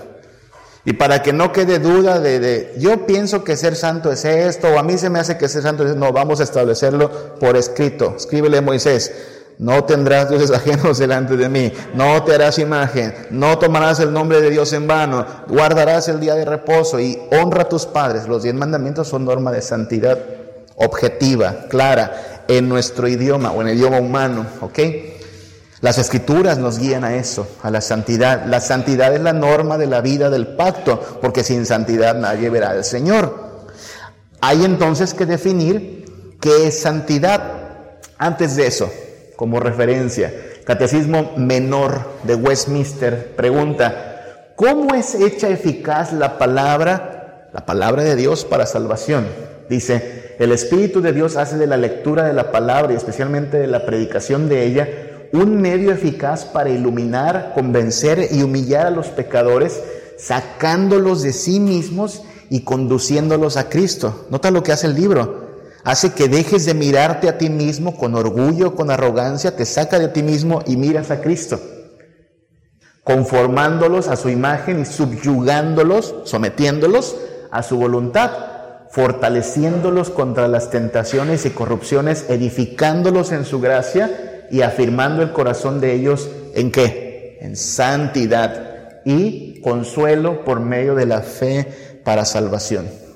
Y 0.86 0.94
para 0.94 1.22
que 1.22 1.34
no 1.34 1.52
quede 1.52 1.80
duda 1.80 2.20
de, 2.20 2.74
yo 2.78 3.06
pienso 3.06 3.44
que 3.44 3.58
ser 3.58 3.76
santo 3.76 4.10
es 4.10 4.24
esto, 4.24 4.70
o 4.70 4.80
a 4.80 4.84
mí 4.84 4.98
se 4.98 5.10
me 5.10 5.20
hace 5.20 5.38
que 5.38 5.50
ser 5.50 5.64
santo 5.64 5.86
es 5.86 5.98
no, 5.98 6.14
vamos 6.14 6.40
a 6.40 6.44
establecerlo 6.44 7.36
por 7.40 7.58
escrito. 7.58 8.14
Escríbele 8.16 8.62
Moisés, 8.62 9.12
no 9.60 9.84
tendrás 9.86 10.30
dioses 10.30 10.52
ajenos 10.56 10.98
delante 10.98 11.36
de 11.36 11.50
mí, 11.50 11.74
no 11.94 12.24
te 12.24 12.36
harás 12.36 12.60
imagen, 12.60 13.14
no 13.32 13.58
tomarás 13.58 14.00
el 14.00 14.14
nombre 14.14 14.42
de 14.42 14.50
Dios 14.50 14.74
en 14.74 14.88
vano, 14.88 15.26
guardarás 15.48 16.08
el 16.08 16.20
día 16.20 16.36
de 16.36 16.46
reposo 16.46 17.00
y 17.00 17.20
honra 17.32 17.64
a 17.64 17.70
tus 17.70 17.86
padres. 17.86 18.28
Los 18.28 18.44
diez 18.44 18.56
mandamientos 18.56 19.08
son 19.08 19.26
norma 19.26 19.52
de 19.52 19.62
santidad 19.62 20.20
objetiva, 20.76 21.66
clara, 21.70 22.44
en 22.48 22.70
nuestro 22.70 23.08
idioma 23.08 23.52
o 23.52 23.62
en 23.62 23.70
el 23.70 23.78
idioma 23.78 24.00
humano, 24.00 24.46
¿ok? 24.62 24.80
Las 25.82 26.00
escrituras 26.00 26.58
nos 26.58 26.80
guían 26.80 27.04
a 27.04 27.16
eso, 27.16 27.48
a 27.62 27.70
la 27.70 27.82
santidad. 27.82 28.46
La 28.46 28.60
santidad 28.62 29.14
es 29.14 29.22
la 29.22 29.34
norma 29.34 29.78
de 29.78 29.86
la 29.86 30.02
vida 30.02 30.30
del 30.30 30.48
pacto, 30.56 31.20
porque 31.22 31.44
sin 31.44 31.66
santidad 31.66 32.16
nadie 32.16 32.50
verá 32.50 32.72
al 32.72 32.84
Señor. 32.84 33.48
Hay 34.42 34.66
entonces 34.66 35.14
que 35.14 35.26
definir 35.26 36.36
qué 36.40 36.68
es 36.68 36.80
santidad. 36.80 38.00
Antes 38.18 38.56
de 38.56 38.66
eso, 38.66 38.90
como 39.38 39.62
referencia, 39.62 40.34
Catecismo 40.66 41.32
Menor 41.38 42.16
de 42.24 42.36
Westminster 42.36 43.36
pregunta, 43.38 44.52
¿cómo 44.56 44.96
es 44.96 45.16
hecha 45.16 45.48
eficaz 45.48 46.12
la 46.12 46.38
palabra, 46.38 47.48
la 47.54 47.66
palabra 47.66 48.04
de 48.04 48.18
Dios 48.18 48.44
para 48.44 48.66
salvación? 48.66 49.28
Dice, 49.70 50.36
el 50.40 50.52
Espíritu 50.52 51.02
de 51.02 51.14
Dios 51.14 51.38
hace 51.38 51.58
de 51.58 51.68
la 51.68 51.78
lectura 51.78 52.26
de 52.26 52.34
la 52.34 52.52
palabra 52.52 52.92
y 52.92 52.98
especialmente 52.98 53.58
de 53.58 53.68
la 53.68 53.86
predicación 53.86 54.50
de 54.50 54.66
ella 54.66 54.90
un 55.34 55.62
medio 55.62 55.92
eficaz 55.92 56.46
para 56.46 56.70
iluminar, 56.70 57.52
convencer 57.54 58.30
y 58.32 58.42
humillar 58.42 58.88
a 58.88 58.92
los 58.92 59.08
pecadores, 59.08 59.82
sacándolos 60.18 61.22
de 61.22 61.32
sí 61.34 61.60
mismos 61.60 62.24
y 62.50 62.62
conduciéndolos 62.62 63.56
a 63.56 63.70
Cristo. 63.70 64.26
Nota 64.32 64.52
lo 64.52 64.64
que 64.64 64.72
hace 64.72 64.88
el 64.88 64.96
libro. 64.96 65.47
Hace 65.88 66.12
que 66.12 66.28
dejes 66.28 66.66
de 66.66 66.74
mirarte 66.74 67.30
a 67.30 67.38
ti 67.38 67.50
mismo 67.50 67.96
con 67.96 68.14
orgullo, 68.14 68.76
con 68.76 68.92
arrogancia, 68.92 69.56
te 69.56 69.64
saca 69.64 70.00
de 70.00 70.10
ti 70.10 70.22
mismo 70.22 70.62
y 70.68 70.76
miras 70.76 71.12
a 71.12 71.22
Cristo, 71.22 71.62
conformándolos 73.06 74.10
a 74.10 74.18
su 74.18 74.28
imagen 74.28 74.82
y 74.82 74.86
subyugándolos, 74.86 76.14
sometiéndolos 76.26 77.16
a 77.52 77.64
su 77.64 77.78
voluntad, 77.78 78.32
fortaleciéndolos 78.90 80.10
contra 80.10 80.50
las 80.50 80.72
tentaciones 80.72 81.46
y 81.46 81.52
corrupciones, 81.52 82.26
edificándolos 82.28 83.32
en 83.32 83.46
su 83.46 83.62
gracia 83.62 84.46
y 84.52 84.64
afirmando 84.64 85.24
el 85.24 85.32
corazón 85.32 85.80
de 85.80 85.94
ellos 85.94 86.30
en 86.54 86.70
qué? 86.70 87.38
En 87.40 87.56
santidad 87.56 89.04
y 89.06 89.62
consuelo 89.62 90.44
por 90.44 90.60
medio 90.60 90.96
de 90.96 91.06
la 91.06 91.22
fe 91.22 92.02
para 92.04 92.26
salvación. 92.26 93.07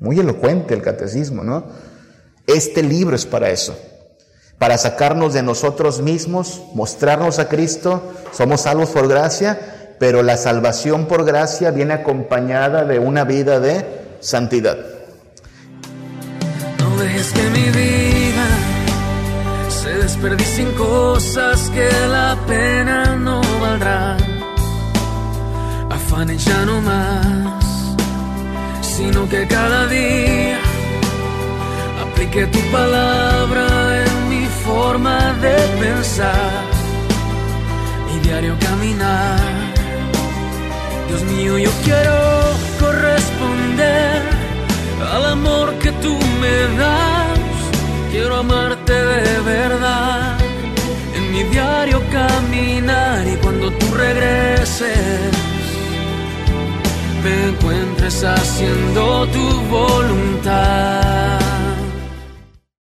Muy 0.00 0.18
elocuente 0.18 0.74
el 0.74 0.82
catecismo, 0.82 1.44
¿no? 1.44 1.64
Este 2.46 2.82
libro 2.82 3.14
es 3.14 3.26
para 3.26 3.50
eso, 3.50 3.78
para 4.58 4.76
sacarnos 4.78 5.34
de 5.34 5.42
nosotros 5.42 6.00
mismos, 6.00 6.62
mostrarnos 6.74 7.38
a 7.38 7.48
Cristo, 7.48 8.02
somos 8.32 8.62
salvos 8.62 8.90
por 8.90 9.06
gracia, 9.06 9.94
pero 10.00 10.22
la 10.22 10.36
salvación 10.36 11.06
por 11.06 11.24
gracia 11.24 11.70
viene 11.70 11.94
acompañada 11.94 12.84
de 12.84 12.98
una 12.98 13.24
vida 13.24 13.60
de 13.60 13.84
santidad. 14.20 14.78
No 16.78 16.96
dejes 16.96 17.32
que 17.32 17.42
mi 17.50 17.70
vida 17.70 18.46
se 19.68 19.90
desperdicien 19.90 20.72
cosas 20.72 21.70
que 21.70 21.88
la 22.08 22.38
pena 22.46 23.16
no 23.16 23.40
valdrá. 23.60 24.16
Sino 29.00 29.26
que 29.28 29.46
cada 29.46 29.86
día 29.86 30.58
aplique 32.04 32.46
tu 32.46 32.60
palabra 32.78 33.66
en 34.04 34.28
mi 34.28 34.44
forma 34.64 35.32
de 35.44 35.56
pensar 35.84 36.62
y 38.12 38.18
diario 38.26 38.54
caminar. 38.68 39.40
Dios 41.08 41.22
mío, 41.32 41.58
yo 41.58 41.72
quiero 41.82 42.18
corresponder 42.78 44.20
al 45.14 45.24
amor 45.36 45.66
que 45.82 45.90
tú 46.04 46.14
me 46.42 46.56
das 46.78 47.40
Quiero 48.10 48.36
amarte 48.36 48.92
de 48.92 49.40
verdad 49.40 50.36
en 51.16 51.32
mi 51.32 51.42
diario 51.44 52.02
caminar 52.10 53.26
y 53.26 53.36
cuando 53.36 53.70
tú 53.70 53.86
regreses 53.94 55.30
me 57.22 57.48
encuentres 57.48 58.24
haciendo 58.24 59.26
tu 59.28 59.60
voluntad. 59.70 61.59